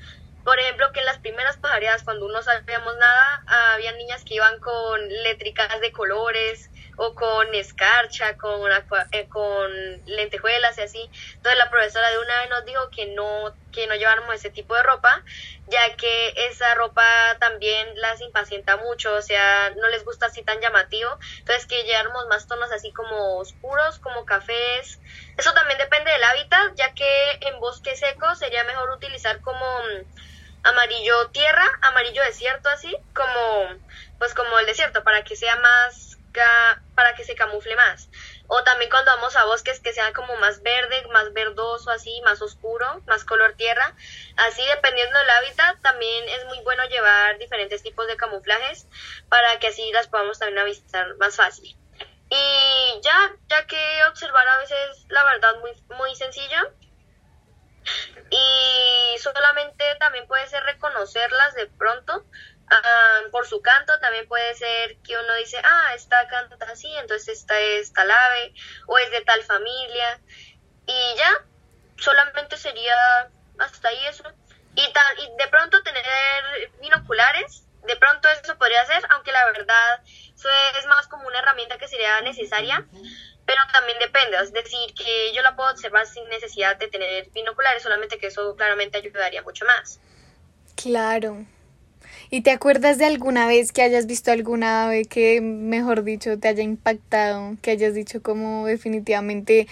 Por 0.44 0.58
ejemplo, 0.60 0.92
que 0.92 1.00
en 1.00 1.06
las 1.06 1.18
primeras 1.18 1.56
pajareadas, 1.56 2.02
cuando 2.02 2.28
no 2.28 2.42
sabíamos 2.42 2.96
nada, 2.96 3.44
había 3.74 3.92
niñas 3.92 4.24
que 4.24 4.34
iban 4.34 4.58
con 4.60 5.08
letricas 5.08 5.80
de 5.80 5.92
colores, 5.92 6.70
o 6.96 7.14
con 7.14 7.54
escarcha, 7.54 8.36
con, 8.36 8.70
eh, 9.12 9.28
con 9.28 9.72
lentejuelas 10.06 10.78
y 10.78 10.82
así. 10.82 11.10
Entonces 11.36 11.58
la 11.58 11.70
profesora 11.70 12.10
de 12.10 12.18
una 12.18 12.40
vez 12.40 12.50
nos 12.50 12.64
dijo 12.64 12.90
que 12.90 13.06
no, 13.06 13.56
que 13.72 13.86
no 13.86 13.94
lleváramos 13.94 14.34
ese 14.34 14.50
tipo 14.50 14.74
de 14.74 14.82
ropa, 14.82 15.22
ya 15.66 15.96
que 15.96 16.34
esa 16.36 16.74
ropa 16.74 17.04
también 17.40 17.88
las 17.96 18.20
impacienta 18.20 18.76
mucho, 18.76 19.14
o 19.14 19.22
sea, 19.22 19.70
no 19.76 19.88
les 19.88 20.04
gusta 20.04 20.26
así 20.26 20.42
tan 20.42 20.60
llamativo. 20.60 21.18
Entonces 21.40 21.66
que 21.66 21.82
lleváramos 21.84 22.26
más 22.28 22.46
tonos 22.46 22.70
así 22.72 22.92
como 22.92 23.38
oscuros, 23.38 23.98
como 23.98 24.24
cafés. 24.24 25.00
Eso 25.36 25.52
también 25.52 25.78
depende 25.78 26.10
del 26.10 26.24
hábitat, 26.24 26.74
ya 26.76 26.94
que 26.94 27.38
en 27.40 27.58
bosque 27.58 27.96
seco 27.96 28.34
sería 28.36 28.64
mejor 28.64 28.90
utilizar 28.90 29.40
como 29.40 29.64
amarillo 30.64 31.30
tierra, 31.30 31.66
amarillo 31.82 32.22
desierto 32.24 32.68
así, 32.68 32.96
como 33.14 33.68
pues 34.18 34.34
como 34.34 34.58
el 34.58 34.66
desierto, 34.66 35.04
para 35.04 35.22
que 35.22 35.36
sea 35.36 35.56
más 35.56 36.18
para 36.94 37.14
que 37.14 37.24
se 37.24 37.34
camufle 37.34 37.76
más. 37.76 38.08
O 38.48 38.62
también 38.64 38.90
cuando 38.90 39.12
vamos 39.12 39.36
a 39.36 39.44
bosques 39.44 39.80
que 39.80 39.92
sean 39.92 40.12
como 40.12 40.36
más 40.36 40.62
verde, 40.62 41.06
más 41.12 41.32
verdoso, 41.32 41.90
así, 41.90 42.20
más 42.22 42.42
oscuro, 42.42 43.02
más 43.06 43.24
color 43.24 43.54
tierra. 43.54 43.94
Así, 44.36 44.62
dependiendo 44.66 45.18
del 45.18 45.30
hábitat, 45.30 45.80
también 45.82 46.28
es 46.28 46.44
muy 46.46 46.60
bueno 46.60 46.84
llevar 46.86 47.38
diferentes 47.38 47.82
tipos 47.82 48.06
de 48.06 48.16
camuflajes 48.16 48.86
para 49.28 49.58
que 49.58 49.68
así 49.68 49.90
las 49.92 50.08
podamos 50.08 50.38
también 50.38 50.58
avistar 50.58 51.16
más 51.16 51.36
fácil. 51.36 51.76
Y 52.30 53.00
ya, 53.02 53.36
ya 53.48 53.66
que 53.66 54.04
observar 54.08 54.46
a 54.48 54.58
veces, 54.58 55.06
la 55.08 55.24
verdad, 55.24 55.56
muy, 55.60 55.72
muy 55.96 56.14
sencillo. 56.16 56.58
Y 58.36 59.18
solamente 59.18 59.84
también 60.00 60.26
puede 60.26 60.46
ser 60.48 60.62
reconocerlas 60.64 61.54
de 61.54 61.66
pronto 61.66 62.24
Ah, 62.70 63.20
por 63.30 63.46
su 63.46 63.60
canto 63.60 63.98
también 64.00 64.26
puede 64.26 64.54
ser 64.54 64.96
que 65.02 65.16
uno 65.16 65.34
dice, 65.34 65.60
ah, 65.62 65.94
esta 65.94 66.26
canta 66.28 66.56
así, 66.70 66.90
entonces 66.96 67.40
esta 67.40 67.58
es 67.58 67.92
tal 67.92 68.10
ave 68.10 68.54
o 68.86 68.98
es 68.98 69.10
de 69.10 69.20
tal 69.20 69.42
familia 69.42 70.20
y 70.86 71.14
ya, 71.16 71.44
solamente 71.98 72.56
sería 72.56 72.94
hasta 73.58 73.88
ahí 73.88 74.06
eso. 74.06 74.24
Y, 74.76 74.92
tal, 74.92 75.18
y 75.20 75.36
de 75.36 75.48
pronto 75.48 75.82
tener 75.82 76.02
binoculares, 76.80 77.64
de 77.86 77.96
pronto 77.96 78.28
eso 78.28 78.58
podría 78.58 78.84
ser, 78.86 79.04
aunque 79.10 79.30
la 79.30 79.44
verdad 79.46 80.02
eso 80.34 80.48
es 80.78 80.86
más 80.86 81.06
como 81.06 81.28
una 81.28 81.38
herramienta 81.38 81.78
que 81.78 81.86
sería 81.86 82.20
necesaria, 82.22 82.84
pero 83.46 83.60
también 83.72 83.98
depende, 83.98 84.36
es 84.42 84.52
decir, 84.52 84.94
que 84.94 85.32
yo 85.34 85.42
la 85.42 85.56
puedo 85.56 85.70
observar 85.70 86.06
sin 86.06 86.28
necesidad 86.28 86.76
de 86.76 86.88
tener 86.88 87.28
binoculares, 87.30 87.82
solamente 87.82 88.18
que 88.18 88.28
eso 88.28 88.54
claramente 88.56 88.98
ayudaría 88.98 89.42
mucho 89.42 89.64
más. 89.64 90.00
Claro, 90.76 91.44
¿Y 92.30 92.42
te 92.42 92.50
acuerdas 92.50 92.98
de 92.98 93.04
alguna 93.04 93.46
vez 93.46 93.70
que 93.72 93.82
hayas 93.82 94.06
visto 94.06 94.32
alguna 94.32 94.84
ave 94.84 95.04
que, 95.04 95.40
mejor 95.40 96.02
dicho, 96.02 96.38
te 96.38 96.48
haya 96.48 96.62
impactado, 96.62 97.56
que 97.62 97.70
hayas 97.70 97.94
dicho 97.94 98.22
como 98.22 98.66
definitivamente 98.66 99.68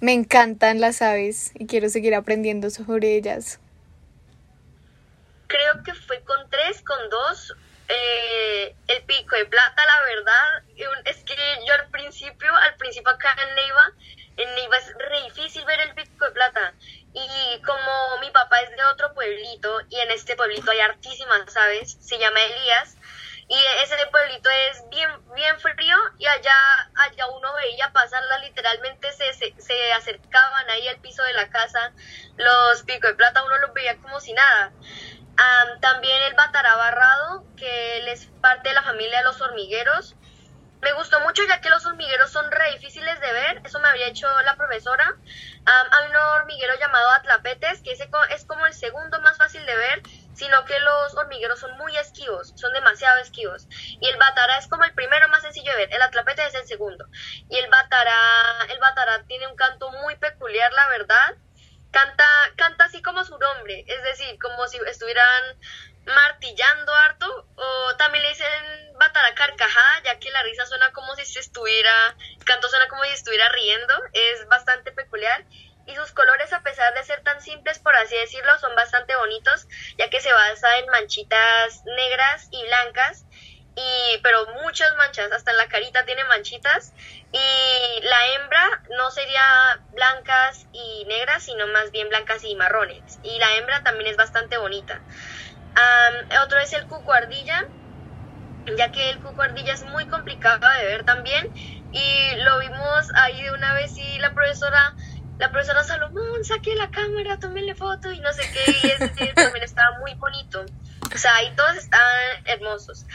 me 0.00 0.12
encantan 0.12 0.80
las 0.80 1.02
aves 1.02 1.52
y 1.54 1.66
quiero 1.66 1.88
seguir 1.88 2.14
aprendiendo 2.14 2.70
sobre 2.70 3.16
ellas? 3.16 3.60
Creo 5.46 5.82
que 5.84 5.94
fue 5.94 6.20
con 6.22 6.48
tres, 6.50 6.82
con 6.82 6.98
dos. 7.10 7.54
Eh, 7.88 8.74
el 8.88 9.02
pico 9.04 9.36
de 9.36 9.46
plata, 9.46 9.86
la 9.86 10.00
verdad, 10.02 10.62
es 11.04 11.22
que 11.24 11.36
yo 11.66 11.74
al 11.74 11.88
principio, 11.90 12.54
al 12.54 12.74
principio 12.76 13.10
acá 13.10 13.36
en 13.48 13.54
Neiva, 13.54 13.92
en 14.36 14.54
Neiva 14.54 14.76
es 14.76 14.92
re 14.98 15.22
difícil 15.22 15.64
ver 15.64 15.80
el 15.80 15.94
pico 15.94 16.24
de 16.24 16.32
plata. 16.32 16.74
Y 17.12 17.62
como 17.62 18.18
mi 18.20 18.30
papá 18.30 18.60
es 18.60 18.70
de 18.70 18.84
otro 18.92 19.14
pueblito, 19.14 19.80
y 19.88 20.00
en 20.00 20.10
este 20.10 20.36
pueblito 20.36 20.70
hay 20.70 20.80
hartísimas 20.80 21.56
aves, 21.56 21.96
se 22.00 22.18
llama 22.18 22.42
Elías, 22.42 22.96
y 23.48 23.58
ese 23.84 23.94
pueblito 24.10 24.50
es 24.50 24.82
bien, 24.90 25.08
bien 25.34 25.58
frío, 25.60 25.96
y 26.18 26.26
allá, 26.26 26.56
allá 26.96 27.28
uno 27.28 27.54
veía 27.54 27.92
pasarla, 27.92 28.38
literalmente 28.38 29.12
se, 29.12 29.32
se, 29.32 29.92
acercaban 29.92 30.68
ahí 30.70 30.88
al 30.88 30.98
piso 30.98 31.22
de 31.22 31.32
la 31.32 31.48
casa, 31.48 31.92
los 32.36 32.82
pico 32.82 33.06
de 33.06 33.14
plata, 33.14 33.44
uno 33.44 33.56
los 33.58 33.72
veía 33.72 33.96
como 33.98 34.20
si 34.20 34.32
nada. 34.32 34.72
También 35.80 36.22
el 36.24 36.34
batará 36.34 36.76
barrado, 36.76 37.44
que 37.56 38.10
es 38.10 38.26
parte 38.40 38.70
de 38.70 38.74
la 38.74 38.82
familia 38.82 39.18
de 39.18 39.24
los 39.24 39.40
hormigueros, 39.40 40.16
me 40.82 40.92
gustó 40.92 41.18
mucho 41.20 41.42
ya 41.48 41.60
que 41.60 41.70
los 41.70 41.84
hormigueros 41.86 42.30
son 42.30 42.50
re 42.50 42.70
difíciles 42.72 43.18
de 43.20 43.32
ver, 43.32 43.62
eso 43.64 43.80
me 43.80 43.88
había 43.88 44.06
hecho 44.08 44.28
la 44.42 44.56
profesora. 44.56 45.16
hay 45.64 46.10
un 46.10 46.16
hormiguero 46.16 46.74
llamado 46.78 47.10
Atlapetes, 47.10 47.82
que 47.82 47.92
es 47.92 48.44
como 48.44 48.66
el 48.66 48.74
segundo 48.74 49.20
más 49.20 49.38
fácil 49.38 49.64
de 49.66 49.74
ver, 49.74 50.02
sino 50.34 50.64
que 50.64 50.78
los 50.80 51.14
hormigueros 51.16 51.58
son 51.60 51.76
muy 51.78 51.96
esquivos, 51.96 52.52
son 52.56 52.72
demasiado 52.74 53.18
esquivos. 53.20 53.66
Y 54.00 54.08
el 54.08 54.16
batara 54.18 54.58
es 54.58 54.68
como 54.68 54.84
el 54.84 54.92
primero 54.94 55.28
más 55.28 55.42
sencillo 55.42 55.72
de 55.72 55.78
ver, 55.78 55.94
el 55.94 56.02
Atlapetes 56.02 56.48
es 56.48 56.54
el 56.54 56.66
segundo. 56.66 57.06
Y 57.48 57.56
el 57.56 57.70
batara, 57.70 58.66
el 58.68 58.78
batara 58.78 59.24
tiene 59.24 59.46
un 59.48 59.56
canto 59.56 59.90
muy 59.90 60.16
peculiar, 60.16 60.72
la 60.72 60.88
verdad. 60.88 61.36
Canta, 61.96 62.28
canta 62.56 62.84
así 62.84 63.00
como 63.00 63.24
su 63.24 63.38
nombre, 63.38 63.82
es 63.86 64.02
decir, 64.02 64.38
como 64.38 64.68
si 64.68 64.76
estuvieran 64.86 65.58
martillando 66.04 66.94
harto, 66.94 67.48
o 67.54 67.96
también 67.96 68.22
le 68.22 68.28
dicen 68.28 68.92
batara 68.98 69.34
carcajada, 69.34 70.02
ya 70.04 70.18
que 70.18 70.30
la 70.30 70.42
risa 70.42 70.66
suena 70.66 70.92
como 70.92 71.14
si 71.14 71.24
se 71.24 71.40
estuviera, 71.40 72.14
el 72.38 72.44
canto 72.44 72.68
suena 72.68 72.86
como 72.88 73.02
si 73.04 73.12
estuviera 73.12 73.48
riendo, 73.48 73.94
es 74.12 74.46
bastante 74.46 74.92
peculiar. 74.92 75.46
Y 75.86 75.94
sus 75.94 76.12
colores, 76.12 76.52
a 76.52 76.62
pesar 76.62 76.92
de 76.92 77.04
ser 77.04 77.22
tan 77.22 77.40
simples, 77.40 77.78
por 77.78 77.96
así 77.96 78.14
decirlo, 78.16 78.58
son 78.58 78.74
bastante 78.76 79.16
bonitos, 79.16 79.66
ya 79.96 80.10
que 80.10 80.20
se 80.20 80.32
basa 80.34 80.76
en 80.78 80.88
manchitas 80.88 81.82
negras 81.96 82.48
y 82.50 82.62
blancas, 82.66 83.24
y, 83.76 84.18
pero 84.22 84.46
muchas 84.64 84.94
manchas, 84.96 85.30
hasta 85.30 85.52
en 85.52 85.58
la 85.58 85.68
carita 85.68 86.04
tiene 86.04 86.24
manchitas. 86.24 86.92
Y 87.32 88.00
la 88.02 88.26
hembra 88.34 88.82
no 88.96 89.10
sería 89.10 89.42
blancas 89.92 90.66
y 90.72 91.04
negras, 91.06 91.44
sino 91.44 91.66
más 91.68 91.90
bien 91.92 92.08
blancas 92.08 92.42
y 92.44 92.56
marrones. 92.56 93.18
Y 93.22 93.38
la 93.38 93.56
hembra 93.56 93.82
también 93.82 94.10
es 94.10 94.16
bastante 94.16 94.56
bonita 94.56 95.00
otro 96.42 96.58
es 96.58 96.72
el 96.72 96.86
cucuardilla, 96.86 97.66
ya 98.76 98.90
que 98.92 99.10
el 99.10 99.18
cucuardilla 99.20 99.74
es 99.74 99.84
muy 99.84 100.06
complicado 100.06 100.66
de 100.78 100.86
ver 100.86 101.04
también. 101.04 101.52
Y 101.92 102.36
lo 102.42 102.58
vimos 102.58 103.10
ahí 103.14 103.42
de 103.42 103.50
una 103.52 103.74
vez 103.74 103.96
y 103.96 104.18
la 104.18 104.32
profesora, 104.34 104.94
la 105.38 105.50
profesora 105.50 105.82
Salomón, 105.84 106.44
saque 106.44 106.74
la 106.74 106.90
cámara, 106.90 107.38
tómenle 107.38 107.74
foto 107.74 108.10
y 108.10 108.20
no 108.20 108.32
sé 108.32 108.42
qué. 108.52 108.70
Y 108.82 108.90
ese 108.90 109.32
también 109.34 109.64
estaba 109.64 109.98
muy 109.98 110.14
bonito. 110.14 110.64
O 111.14 111.18
sea, 111.18 111.34
ahí 111.36 111.52
todos 111.56 111.76
estaban 111.76 112.46
hermosos. 112.46 113.06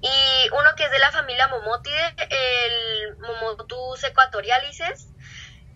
Y 0.00 0.48
uno 0.52 0.74
que 0.76 0.84
es 0.84 0.90
de 0.90 0.98
la 0.98 1.12
familia 1.12 1.48
Momotide, 1.48 2.14
el 2.30 3.16
Momotus 3.18 4.04
equatorialices. 4.04 5.08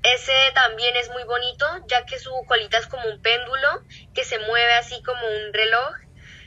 Ese 0.03 0.53
también 0.55 0.97
es 0.97 1.11
muy 1.11 1.25
bonito, 1.25 1.67
ya 1.87 2.05
que 2.05 2.19
su 2.19 2.31
colita 2.47 2.79
es 2.79 2.87
como 2.87 3.09
un 3.09 3.23
péndulo 3.23 3.83
que 4.15 4.25
se 4.25 4.39
mueve 4.39 4.75
así 4.75 5.03
como 5.03 5.27
un 5.27 5.53
reloj 5.53 5.95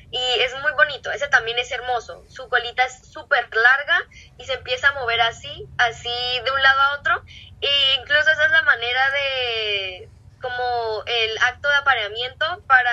y 0.09 0.39
es 0.39 0.55
muy 0.61 0.71
bonito, 0.71 1.11
ese 1.11 1.27
también 1.27 1.59
es 1.59 1.71
hermoso, 1.71 2.23
su 2.29 2.47
colita 2.47 2.85
es 2.85 3.11
súper 3.11 3.49
larga 3.53 3.99
y 4.37 4.45
se 4.45 4.53
empieza 4.53 4.89
a 4.89 4.93
mover 4.93 5.19
así, 5.21 5.67
así 5.77 6.39
de 6.45 6.51
un 6.51 6.61
lado 6.61 6.81
a 6.81 6.99
otro, 6.99 7.23
e 7.59 7.95
incluso 7.99 8.29
esa 8.31 8.45
es 8.45 8.51
la 8.51 8.61
manera 8.61 9.11
de 9.11 10.09
como 10.41 11.03
el 11.05 11.37
acto 11.39 11.66
apareamiento 11.97 12.63
para, 12.67 12.91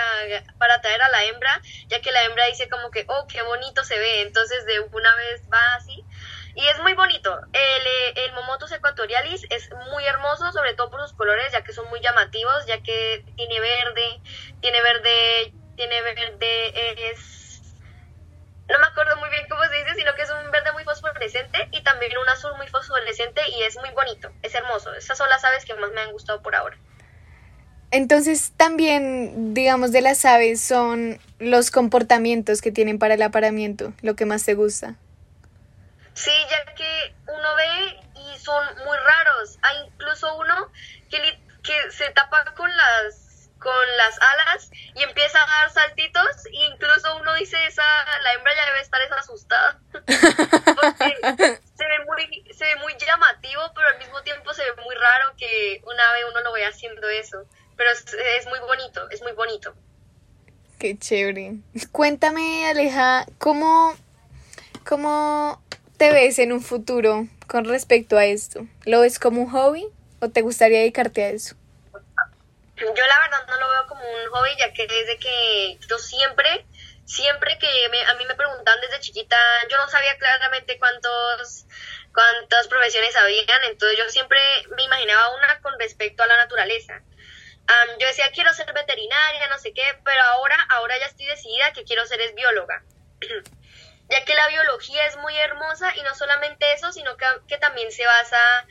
para 0.59 0.75
atraer 0.75 1.03
a 1.03 1.09
la 1.11 1.25
hembra, 1.25 1.61
ya 1.89 2.01
que 2.01 2.13
la 2.13 2.25
hembra 2.25 2.47
dice 2.47 2.69
como 2.69 2.91
que, 2.91 3.05
oh, 3.09 3.27
qué 3.27 3.43
bonito 3.43 3.85
se 3.85 3.99
ve, 3.99 4.23
entonces 4.23 4.65
de 4.67 4.81
una 4.81 5.15
vez 5.17 5.43
va 5.53 5.75
así. 5.75 6.05
Y 6.57 6.67
es 6.69 6.79
muy 6.81 6.95
bonito. 6.95 7.41
El, 7.53 8.17
el 8.17 8.33
Momotus 8.33 8.71
equatorialis 8.73 9.45
es 9.51 9.69
muy 9.91 10.07
hermoso, 10.07 10.53
sobre 10.53 10.75
todo 10.75 10.91
por 10.91 11.01
sus 11.01 11.15
colores, 11.15 11.53
ya 11.53 11.63
que 11.63 11.73
son 11.73 11.89
muy 11.89 12.01
llamativos, 12.01 12.67
ya 12.67 12.81
que 12.81 13.25
tiene 13.37 13.61
verde, 13.61 14.21
tiene 14.61 14.81
verde 14.81 15.53
tiene 15.77 16.01
verde, 16.03 17.11
es... 17.11 17.61
No 18.69 18.79
me 18.79 18.87
acuerdo 18.87 19.17
muy 19.19 19.29
bien 19.29 19.47
cómo 19.49 19.63
se 19.65 19.77
dice, 19.77 19.95
sino 19.95 20.15
que 20.15 20.23
es 20.23 20.31
un 20.31 20.51
verde 20.51 20.73
muy 20.73 20.85
fosforescente 20.85 21.69
y 21.71 21.83
también 21.83 22.17
un 22.17 22.29
azul 22.29 22.57
muy 22.57 22.67
fosforescente 22.67 23.43
y 23.51 23.63
es 23.63 23.77
muy 23.77 23.91
bonito, 23.91 24.31
es 24.43 24.55
hermoso. 24.55 24.95
Esas 24.95 25.19
son 25.19 25.29
las 25.29 25.45
aves 25.45 25.67
que 25.67 25.75
más 25.75 25.91
me 25.91 26.01
han 26.01 26.13
gustado 26.13 26.41
por 26.41 26.55
ahora. 26.55 26.79
Entonces 27.95 28.53
también, 28.57 29.55
digamos, 29.55 29.93
de 29.93 30.01
las 30.01 30.25
aves 30.25 30.61
son 30.61 31.21
los 31.39 31.71
comportamientos 31.71 32.61
que 32.61 32.73
tienen 32.73 32.99
para 32.99 33.15
el 33.15 33.23
aparamiento, 33.23 33.93
lo 34.03 34.17
que 34.17 34.27
más 34.27 34.45
te 34.45 34.55
gusta. 34.55 34.97
Sí, 36.13 36.33
ya 36.51 36.75
que 36.75 37.15
uno 37.29 37.55
ve 37.55 38.01
y 38.17 38.39
son 38.41 38.67
muy 38.85 38.97
raros. 38.99 39.59
Hay 39.63 39.77
incluso 39.87 40.37
uno 40.39 40.73
que, 41.09 41.21
que 41.63 41.91
se 41.93 42.11
tapa 42.11 42.53
con 42.57 42.69
las 42.77 43.49
con 43.61 43.97
las 43.97 44.21
alas 44.21 44.71
y 44.97 45.03
empieza 45.05 45.41
a 45.41 45.47
dar 45.47 45.71
saltitos 45.71 46.47
e 46.47 46.65
incluso 46.73 47.17
uno 47.17 47.33
dice 47.35 47.57
esa 47.65 47.83
la 48.23 48.33
hembra 48.35 48.53
ya 48.55 48.67
debe 48.67 48.81
estar 48.81 49.01
asustada 49.19 49.81
porque 49.93 51.61
se 51.75 51.85
ve 51.87 52.05
muy 52.05 52.53
se 52.53 52.65
ve 52.65 52.77
muy 52.77 52.95
llamativo 52.99 53.63
pero 53.75 53.89
al 53.89 53.99
mismo 53.99 54.21
tiempo 54.23 54.53
se 54.53 54.65
ve 54.65 54.83
muy 54.83 54.95
raro 54.97 55.35
que 55.39 55.81
una 55.87 56.13
vez 56.13 56.25
uno 56.29 56.43
lo 56.43 56.53
vea 56.53 56.69
haciendo 56.69 57.09
eso 57.09 57.47
pero 57.77 57.91
es, 57.91 58.47
muy 58.47 58.59
bonito, 58.61 59.09
es 59.11 59.23
muy 59.23 59.33
bonito. 59.33 59.75
Qué 60.79 60.99
chévere. 60.99 61.55
Cuéntame, 61.93 62.67
Aleja, 62.69 63.27
¿cómo, 63.39 63.97
¿cómo 64.85 65.63
te 65.97 66.13
ves 66.13 66.39
en 66.39 66.53
un 66.53 66.63
futuro 66.63 67.27
con 67.47 67.65
respecto 67.65 68.17
a 68.17 68.25
esto? 68.25 68.67
¿Lo 68.85 69.01
ves 69.01 69.19
como 69.19 69.43
un 69.43 69.51
hobby 69.51 69.87
o 70.21 70.29
te 70.29 70.43
gustaría 70.43 70.81
dedicarte 70.81 71.25
a 71.25 71.29
eso? 71.31 71.57
Yo 72.77 73.07
la 73.07 73.21
verdad 73.21 73.47
no 73.49 73.57
lo 73.57 73.71
veo 73.71 73.87
como 73.87 74.03
un 74.03 74.31
hobby, 74.31 74.51
ya 74.59 74.73
que 74.73 74.87
desde 74.87 75.17
que 75.19 75.79
yo 75.89 75.99
siempre, 75.99 76.67
siempre 77.05 77.57
que 77.59 77.67
a 77.67 78.15
mí 78.15 78.27
me 78.27 78.35
preguntan 78.35 78.81
desde 78.81 79.01
chiquita, 79.01 79.37
yo 79.71 79.77
no 79.77 79.89
sabía 79.89 80.19
claramente 80.19 80.79
cuántos 80.79 81.67
cuántas 82.13 82.69
profesiones 82.69 83.15
habían, 83.17 83.65
entonces 83.65 83.99
yo 83.99 84.09
siempre 84.09 84.39
me 84.77 84.85
imaginaba 84.85 85.35
una 85.35 85.61
con 85.61 85.79
respecto 85.79 86.23
a 86.23 86.27
la 86.29 86.37
naturaleza 86.37 87.03
yo 87.99 88.07
decía, 88.07 88.31
quiero 88.33 88.53
ser 88.53 88.73
veterinaria, 88.73 89.47
no 89.49 89.59
sé 89.59 89.73
qué, 89.73 89.99
pero 90.05 90.23
ahora, 90.23 90.57
ahora 90.71 90.99
ya 90.99 91.07
estoy 91.07 91.27
decidida 91.27 91.73
que 91.73 91.85
quiero 91.85 92.07
ser 92.07 92.21
bióloga. 92.35 92.83
ya 94.11 94.25
que 94.25 94.35
la 94.35 94.49
biología 94.49 95.07
es 95.07 95.17
muy 95.17 95.37
hermosa 95.37 95.95
y 95.97 96.03
no 96.03 96.15
solamente 96.15 96.73
eso, 96.75 96.93
sino 96.93 97.17
que, 97.17 97.27
que 97.49 97.59
también 97.59 97.91
se 97.91 98.05
basa 98.05 98.67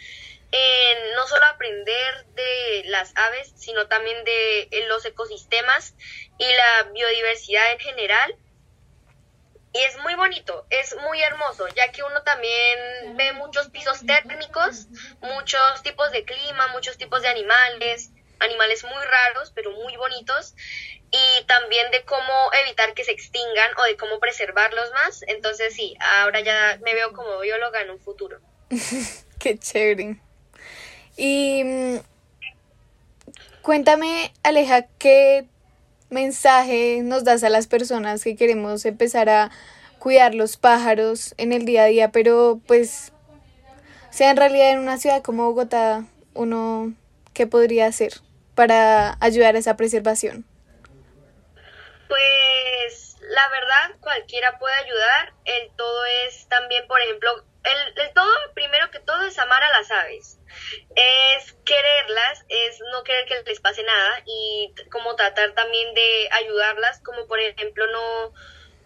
en 0.51 1.15
no 1.15 1.25
solo 1.25 1.45
aprender 1.45 2.25
de 2.36 2.84
las 2.86 3.12
aves, 3.15 3.51
sino 3.56 3.88
también 3.88 4.23
de 4.23 4.86
los 4.88 5.03
ecosistemas 5.03 5.95
y 6.38 6.45
la 6.45 6.84
biodiversidad 6.93 7.71
en 7.71 7.79
general. 7.79 8.36
Y 9.75 9.82
es 9.82 9.97
muy 9.97 10.13
bonito, 10.13 10.67
es 10.69 10.95
muy 10.97 11.19
hermoso, 11.23 11.67
ya 11.69 11.91
que 11.91 12.03
uno 12.03 12.21
también 12.21 13.17
ve 13.17 13.34
muchos 13.34 13.69
pisos 13.69 14.06
térmicos, 14.06 14.86
muchos 15.21 15.82
tipos 15.82 16.12
de 16.12 16.23
clima, 16.23 16.67
muchos 16.67 16.99
tipos 16.99 17.23
de 17.23 17.29
animales, 17.29 18.12
animales 18.43 18.84
muy 18.84 19.03
raros, 19.03 19.51
pero 19.56 19.71
muy 19.71 19.95
bonitos, 19.97 20.56
y 21.12 21.45
también 21.45 21.91
de 21.91 22.03
cómo 22.06 22.51
evitar 22.65 22.93
que 22.93 23.03
se 23.03 23.12
extingan 23.12 23.71
o 23.79 23.84
de 23.84 23.97
cómo 23.97 24.19
preservarlos 24.19 24.91
más. 24.91 25.23
Entonces 25.27 25.73
sí, 25.73 25.95
ahora 26.19 26.41
ya 26.41 26.79
me 26.84 26.93
veo 26.95 27.13
como 27.13 27.39
bióloga 27.39 27.82
en 27.82 27.91
un 27.91 27.99
futuro. 27.99 28.39
Qué 29.39 29.58
chévere. 29.60 30.17
Y 31.15 31.63
mm, 31.63 31.97
cuéntame, 33.62 34.34
Aleja, 34.41 34.88
¿qué 34.97 35.45
mensaje 36.10 37.01
nos 37.03 37.23
das 37.23 37.43
a 37.43 37.49
las 37.49 37.67
personas 37.67 38.23
que 38.23 38.36
queremos 38.36 38.86
empezar 38.86 39.29
a 39.29 39.51
cuidar 39.99 40.36
los 40.36 40.58
pájaros 40.58 41.34
en 41.38 41.53
el 41.53 41.65
día 41.65 41.84
a 41.84 41.88
día, 41.88 42.12
pero 42.12 42.60
pues, 42.67 43.13
sea 44.10 44.32
en 44.32 44.38
realidad 44.38 44.71
en 44.71 44.79
una 44.79 44.97
ciudad 44.97 45.21
como 45.21 45.45
Bogotá, 45.45 46.06
uno, 46.34 46.93
¿qué 47.34 47.47
podría 47.47 47.88
hacer? 47.88 48.13
Para 48.55 49.17
ayudar 49.19 49.55
a 49.55 49.59
esa 49.59 49.75
preservación? 49.77 50.45
Pues 52.07 53.17
la 53.21 53.49
verdad, 53.49 53.99
cualquiera 53.99 54.59
puede 54.59 54.75
ayudar. 54.75 55.33
El 55.45 55.71
todo 55.75 56.05
es 56.27 56.47
también, 56.49 56.87
por 56.87 57.01
ejemplo, 57.01 57.43
el, 57.63 57.99
el, 58.01 58.13
todo, 58.13 58.31
primero 58.53 58.91
que 58.91 58.99
todo, 58.99 59.23
es 59.23 59.39
amar 59.39 59.63
a 59.63 59.71
las 59.71 59.89
aves. 59.89 60.39
Es 60.95 61.53
quererlas, 61.65 62.45
es 62.49 62.79
no 62.91 63.03
querer 63.03 63.25
que 63.25 63.41
les 63.43 63.59
pase 63.59 63.83
nada 63.83 64.21
y 64.25 64.73
como 64.91 65.15
tratar 65.15 65.53
también 65.53 65.93
de 65.93 66.29
ayudarlas, 66.31 66.99
como 66.99 67.25
por 67.27 67.39
ejemplo 67.39 67.87
no 67.87 68.33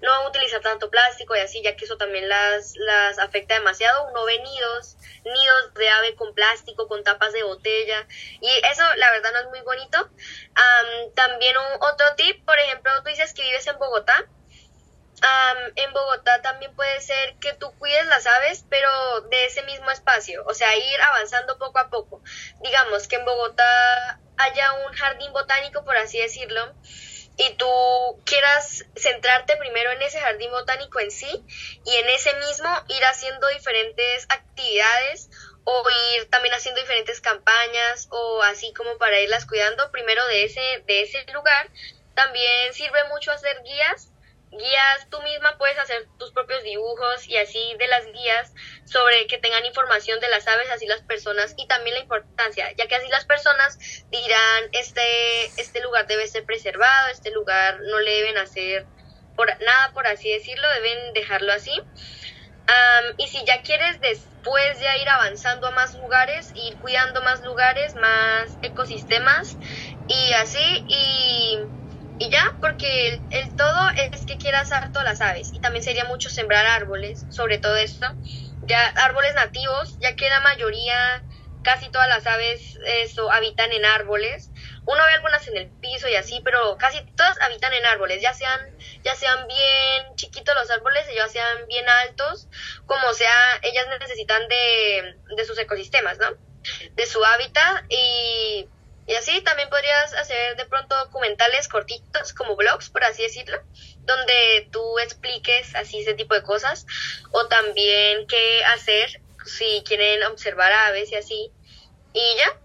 no 0.02 0.28
utilizar 0.28 0.62
tanto 0.62 0.90
plástico 0.90 1.36
y 1.36 1.40
así, 1.40 1.62
ya 1.64 1.76
que 1.76 1.86
eso 1.86 1.98
también 1.98 2.30
las, 2.30 2.76
las 2.78 3.20
afecta 3.20 3.56
demasiado. 3.56 4.08
Uno 4.10 4.26
ve 4.26 4.40
nidos, 4.40 4.98
nidos 5.24 5.74
de 5.74 5.90
ave 5.90 6.16
con 6.16 6.34
plástico, 6.34 6.88
con 6.88 7.04
tapas 7.04 7.34
de 7.34 7.44
botella, 7.44 8.08
y 8.42 8.50
eso 8.72 8.84
la 8.98 9.12
verdad 9.12 9.32
no 9.34 9.40
es 9.40 9.48
muy 9.48 9.62
bonito. 9.62 10.10
también 11.16 11.58
un, 11.58 11.82
otro 11.82 12.16
tip, 12.16 12.46
por 12.46 12.60
ejemplo, 12.60 12.92
tú 13.04 13.10
dices 13.10 13.34
que 13.34 13.44
vives 13.44 13.68
en 13.68 13.78
Bogotá. 13.80 14.26
en 15.76 15.94
Bogotá 15.94 16.42
también 16.42 16.76
puede 16.76 17.02
ser 17.02 17.36
que 17.40 17.54
tú 17.54 17.72
cuides 17.80 18.06
las 18.08 18.28
aves, 18.28 18.66
pero 18.70 19.22
de 19.30 19.46
ese 19.46 19.64
mismo 19.64 19.90
espacio, 19.90 20.44
o 20.46 20.54
sea, 20.54 20.76
ir 20.76 21.02
avanzando 21.02 21.58
poco 21.58 21.80
a 21.80 21.90
poco. 21.90 22.22
Digamos 22.62 23.08
que 23.08 23.16
en 23.16 23.26
Bogotá 23.26 24.20
haya 24.38 24.74
un 24.86 24.94
jardín 24.94 25.34
botánico, 25.34 25.84
por 25.84 25.98
así 25.98 26.20
decirlo, 26.20 26.76
y 27.38 27.54
tú 27.54 28.22
quieras 28.26 28.86
centrarte 28.96 29.58
primero 29.58 29.92
en 29.92 30.02
ese 30.02 30.20
jardín 30.20 30.52
botánico 30.52 31.00
en 31.00 31.12
sí 31.12 31.44
y 31.86 31.96
en 31.96 32.10
ese 32.10 32.34
mismo 32.36 32.70
ir 32.90 33.04
haciendo 33.06 33.48
diferentes 33.48 34.26
actividades 34.30 35.30
o 35.64 35.84
ir 36.16 36.30
también 36.30 36.56
haciendo 36.56 36.82
diferentes 36.82 37.22
campañas 37.22 38.08
o 38.10 38.42
así 38.42 38.74
como 38.74 38.98
para 38.98 39.20
irlas 39.20 39.46
cuidando 39.46 39.92
primero 39.92 40.26
de 40.28 40.46
ese 40.46 40.84
de 40.88 41.02
ese 41.04 41.26
lugar. 41.32 41.70
También 42.16 42.74
sirve 42.74 43.04
mucho 43.10 43.32
hacer 43.32 43.62
guías 43.64 44.10
guías, 44.52 45.10
tú 45.10 45.22
misma 45.22 45.58
puedes 45.58 45.78
hacer 45.78 46.08
tus 46.18 46.32
propios 46.32 46.64
dibujos 46.64 47.28
y 47.28 47.38
así 47.38 47.76
de 47.78 47.88
las 47.88 48.06
guías 48.06 48.54
sobre 48.86 49.28
que 49.28 49.38
tengan 49.38 49.66
información 49.66 50.20
de 50.20 50.30
las 50.30 50.48
aves, 50.48 50.70
así 50.72 50.86
las 50.86 51.02
personas 51.02 51.54
y 51.58 51.68
también 51.68 51.96
la 51.96 52.02
importancia, 52.02 52.72
ya 52.78 52.88
que 52.88 52.96
así 52.96 53.08
las 53.10 53.26
personas 53.26 53.78
dirán, 54.10 54.70
este, 54.72 55.46
este 55.58 55.82
lugar 55.82 56.08
debe 56.08 56.28
ser 56.28 56.46
preservado, 56.46 57.10
este 57.10 57.32
lugar 57.32 57.80
no 57.82 58.00
le 58.00 58.12
deben 58.12 58.38
hacer 58.38 58.86
por, 59.36 59.48
nada, 59.62 59.92
por 59.94 60.08
así 60.08 60.32
decirlo, 60.32 60.68
deben 60.70 61.14
dejarlo 61.14 61.54
así. 61.54 61.72
y 63.18 63.28
si 63.28 63.46
ya 63.46 63.62
quieres 63.62 64.00
después 64.02 64.80
ya 64.80 64.98
ir 64.98 65.08
avanzando 65.10 65.68
a 65.68 65.72
más 65.72 65.94
lugares, 65.96 66.52
ir 66.56 66.78
cuidando 66.80 67.22
más 67.22 67.42
lugares, 67.42 67.96
más 67.96 68.58
ecosistemas 68.62 69.58
y 70.08 70.34
así, 70.34 70.86
y 70.88 71.60
y 72.20 72.30
ya, 72.32 72.44
porque 72.62 73.22
el, 73.30 73.56
todo 73.56 73.90
es 74.12 74.26
que 74.26 74.38
quieras 74.38 74.72
harto 74.72 75.04
las 75.04 75.22
aves 75.22 75.52
y 75.54 75.60
también 75.60 75.84
sería 75.84 76.06
mucho 76.06 76.30
sembrar 76.30 76.66
árboles, 76.66 77.28
sobre 77.30 77.60
todo 77.60 77.76
esto, 77.76 78.08
ya 78.62 78.88
árboles 78.88 79.36
nativos, 79.36 79.98
ya 80.00 80.16
que 80.16 80.30
la 80.30 80.40
mayoría, 80.42 81.24
casi 81.62 81.90
todas 81.90 82.08
las 82.08 82.26
aves 82.26 82.80
eso, 82.86 83.32
habitan 83.32 83.72
en 83.72 83.86
árboles. 83.86 84.52
Uno 84.86 85.04
ve 85.06 85.14
algunas 85.14 85.48
en 85.48 85.58
el 85.58 85.70
piso 85.80 86.08
y 86.08 86.16
así, 86.16 86.42
pero 86.44 86.78
casi 86.78 87.06
todas 87.16 87.40
habitan 87.42 87.74
en 87.74 87.86
árboles, 87.86 88.22
ya 88.22 88.34
sean, 88.34 88.62
ya 89.04 89.14
sean 89.14 89.48
bien 89.48 90.16
chiquitos 90.16 90.56
los 90.56 90.72
árboles, 90.72 91.06
ya 91.14 91.28
sean 91.28 91.68
bien 91.68 91.88
altos, 91.88 92.48
como 92.88 93.14
sea, 93.14 93.60
ellas 93.62 93.86
necesitan 94.00 94.48
de, 94.48 95.18
de 95.36 95.46
sus 95.46 95.60
ecosistemas, 95.60 96.18
¿no? 96.18 96.30
De 96.96 97.06
su 97.06 97.24
hábitat 97.24 97.86
y 97.90 98.68
y 99.08 99.16
así 99.16 99.42
también 99.42 99.70
podrías 99.70 100.14
hacer 100.16 100.58
de 100.58 100.66
pronto 100.66 100.96
documentales 100.98 101.70
cortitos, 101.70 102.34
como 102.34 102.58
blogs, 102.58 102.90
por 102.90 103.06
así 103.06 103.24
decirlo, 103.24 103.58
donde 104.02 104.68
tú 104.70 105.00
expliques 105.00 105.74
así 105.76 106.00
ese 106.00 106.14
tipo 106.14 106.34
de 106.34 106.44
cosas. 106.44 106.86
O 107.32 107.48
también 107.48 108.28
qué 108.28 108.66
hacer 108.66 109.22
si 109.46 109.82
quieren 109.86 110.24
observar 110.24 110.74
aves 110.74 111.10
y 111.14 111.16
así. 111.16 111.52
Y 112.12 112.36
ya. 112.38 112.60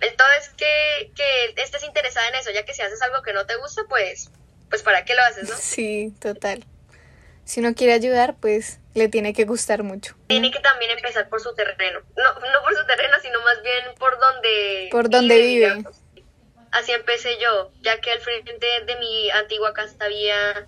El 0.00 0.16
todo 0.16 0.28
es 0.38 0.48
que, 0.50 1.12
que 1.14 1.62
estés 1.62 1.82
interesada 1.82 2.28
en 2.28 2.36
eso, 2.36 2.50
ya 2.50 2.64
que 2.64 2.72
si 2.72 2.80
haces 2.80 3.02
algo 3.02 3.22
que 3.22 3.34
no 3.34 3.44
te 3.44 3.56
gusta, 3.56 3.82
pues, 3.90 4.30
pues 4.70 4.82
para 4.82 5.04
qué 5.04 5.14
lo 5.14 5.22
haces, 5.22 5.50
¿no? 5.50 5.56
Sí, 5.60 6.14
total 6.18 6.64
si 7.48 7.60
uno 7.60 7.74
quiere 7.74 7.94
ayudar, 7.94 8.36
pues 8.38 8.78
le 8.92 9.08
tiene 9.08 9.32
que 9.32 9.46
gustar 9.46 9.82
mucho. 9.82 10.14
Tiene 10.26 10.50
que 10.50 10.60
también 10.60 10.90
empezar 10.90 11.30
por 11.30 11.40
su 11.40 11.54
terreno. 11.54 12.00
No, 12.14 12.34
no 12.34 12.62
por 12.62 12.76
su 12.76 12.86
terreno, 12.86 13.16
sino 13.22 13.40
más 13.40 13.62
bien 13.62 13.94
por 13.98 14.20
donde 14.20 14.88
Por 14.90 15.08
donde 15.08 15.38
vive. 15.38 15.82
Así 16.72 16.92
empecé 16.92 17.38
yo, 17.40 17.72
ya 17.80 18.02
que 18.02 18.12
al 18.12 18.20
frente 18.20 18.66
de 18.84 18.96
mi 18.96 19.30
antigua 19.30 19.72
casa 19.72 19.96
había 19.98 20.66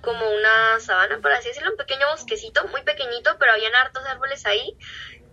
como 0.00 0.28
una 0.28 0.80
sabana, 0.80 1.20
por 1.22 1.30
así 1.30 1.46
decirlo, 1.46 1.70
un 1.70 1.76
pequeño 1.76 2.08
bosquecito, 2.10 2.66
muy 2.68 2.82
pequeñito, 2.82 3.36
pero 3.38 3.52
habían 3.52 3.76
hartos 3.76 4.04
árboles 4.06 4.46
ahí. 4.46 4.76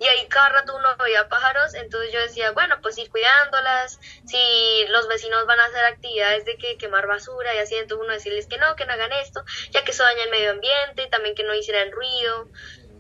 Y 0.03 0.07
ahí 0.07 0.27
cada 0.27 0.49
rato 0.49 0.75
uno 0.75 0.89
veía 0.97 1.29
pájaros, 1.29 1.73
entonces 1.75 2.11
yo 2.11 2.19
decía, 2.19 2.51
bueno, 2.51 2.75
pues 2.81 2.97
ir 2.97 3.09
cuidándolas, 3.09 4.01
si 4.25 4.85
los 4.89 5.07
vecinos 5.07 5.45
van 5.45 5.61
a 5.61 5.65
hacer 5.65 5.85
actividades 5.85 6.43
de 6.43 6.57
que 6.57 6.77
quemar 6.77 7.07
basura 7.07 7.55
y 7.55 7.59
así, 7.59 7.75
entonces 7.75 8.03
uno 8.03 8.13
decirles 8.13 8.47
que 8.47 8.57
no, 8.57 8.75
que 8.75 8.85
no 8.85 8.91
hagan 8.91 9.13
esto, 9.13 9.45
ya 9.71 9.85
que 9.85 9.91
eso 9.91 10.03
daña 10.03 10.23
el 10.25 10.29
medio 10.29 10.51
ambiente, 10.51 11.07
también 11.07 11.35
que 11.35 11.43
no 11.43 11.55
hicieran 11.55 11.89
ruido, 11.93 12.49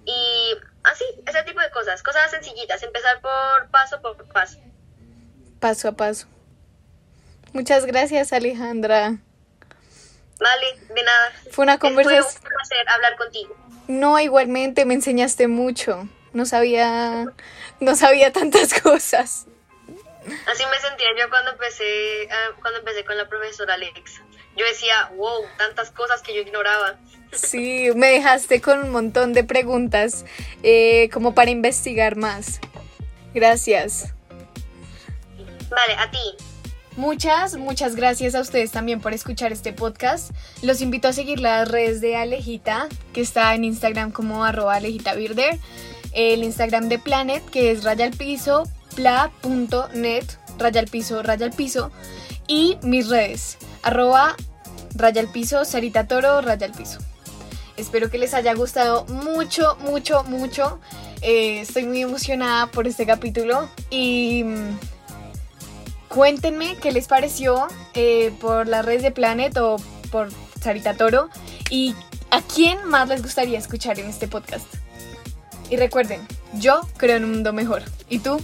y 0.05 0.55
así, 0.83 1.03
ese 1.25 1.43
tipo 1.43 1.59
de 1.59 1.71
cosas, 1.71 2.01
cosas 2.03 2.31
sencillitas, 2.31 2.81
empezar 2.83 3.19
por 3.19 3.69
paso 3.69 4.01
por 4.01 4.15
paso. 4.29 4.59
Paso 5.59 5.89
a 5.89 5.91
paso. 5.91 6.27
Muchas 7.51 7.85
gracias, 7.85 8.31
Alejandra. 8.31 9.17
Vale, 10.39 10.79
de 10.87 11.03
nada. 11.03 11.33
Fue 11.51 11.63
una 11.63 11.77
conversación. 11.79 12.23
Fue 12.23 12.49
un 12.49 12.55
placer 12.55 12.89
hablar 12.89 13.17
contigo. 13.17 13.55
No, 13.89 14.17
igualmente 14.19 14.85
me 14.85 14.93
enseñaste 14.93 15.49
mucho. 15.49 16.07
No 16.33 16.45
sabía, 16.45 17.25
no 17.79 17.95
sabía 17.95 18.31
tantas 18.31 18.73
cosas. 18.81 19.47
Así 20.25 20.63
me 20.71 20.79
sentía 20.79 21.07
yo 21.19 21.29
cuando 21.29 21.51
empecé, 21.51 22.27
ah, 22.31 22.55
cuando 22.61 22.79
empecé 22.79 23.03
con 23.05 23.17
la 23.17 23.27
profesora 23.27 23.73
Alexa. 23.75 24.21
Yo 24.55 24.65
decía, 24.65 25.11
wow, 25.15 25.45
tantas 25.57 25.91
cosas 25.91 26.21
que 26.21 26.33
yo 26.33 26.41
ignoraba. 26.41 26.97
Sí, 27.31 27.89
me 27.95 28.07
dejaste 28.07 28.61
con 28.61 28.83
un 28.83 28.91
montón 28.91 29.33
de 29.33 29.43
preguntas 29.43 30.25
eh, 30.61 31.09
como 31.11 31.33
para 31.33 31.49
investigar 31.49 32.15
más. 32.15 32.59
Gracias. 33.33 34.13
Vale, 35.69 35.93
a 35.97 36.11
ti. 36.11 36.35
Muchas, 36.95 37.55
muchas 37.57 37.95
gracias 37.95 38.35
a 38.35 38.41
ustedes 38.41 38.71
también 38.71 39.01
por 39.01 39.13
escuchar 39.13 39.51
este 39.51 39.73
podcast. 39.73 40.29
Los 40.61 40.79
invito 40.81 41.07
a 41.07 41.13
seguir 41.13 41.39
las 41.39 41.67
redes 41.67 42.01
de 42.01 42.15
Alejita, 42.15 42.87
que 43.13 43.21
está 43.21 43.55
en 43.55 43.63
Instagram 43.63 44.11
como 44.11 44.45
arroba 44.45 44.75
alejitavirder, 44.75 45.57
el 46.13 46.43
Instagram 46.43 46.89
de 46.89 46.99
Planet, 46.99 47.43
que 47.49 47.71
es 47.71 47.83
raya 47.83 48.05
al 48.05 48.11
piso, 48.11 48.63
raya 48.97 49.31
raya 51.23 51.45
al 51.45 51.51
piso, 51.51 51.91
y 52.47 52.77
mis 52.81 53.09
redes, 53.09 53.57
arroba 53.81 54.35
raya 54.95 55.21
al 55.21 55.65
Sarita 55.65 56.07
Toro, 56.07 56.41
raya 56.41 56.67
al 56.67 56.73
piso. 56.73 56.99
Espero 57.77 58.09
que 58.09 58.17
les 58.17 58.33
haya 58.33 58.53
gustado 58.53 59.05
mucho, 59.05 59.77
mucho, 59.81 60.23
mucho. 60.25 60.79
Eh, 61.21 61.61
estoy 61.61 61.85
muy 61.85 62.01
emocionada 62.01 62.67
por 62.67 62.87
este 62.87 63.05
capítulo 63.05 63.69
y 63.89 64.43
mm, 64.43 64.77
cuéntenme 66.09 66.75
qué 66.77 66.91
les 66.91 67.07
pareció 67.07 67.67
eh, 67.95 68.31
por 68.39 68.67
las 68.67 68.85
redes 68.85 69.01
de 69.01 69.11
Planet 69.11 69.57
o 69.57 69.77
por 70.11 70.29
Sarita 70.61 70.95
Toro 70.95 71.29
y 71.69 71.95
a 72.29 72.41
quién 72.41 72.83
más 72.85 73.09
les 73.09 73.23
gustaría 73.23 73.57
escuchar 73.57 73.99
en 73.99 74.07
este 74.09 74.27
podcast. 74.27 74.82
Y 75.73 75.75
recuerden, 75.75 76.19
yo 76.59 76.81
creo 76.97 77.17
en 77.17 77.23
un 77.23 77.31
mundo 77.31 77.51
mejor. 77.51 77.81
¿Y 78.07 78.19
tú? 78.19 78.39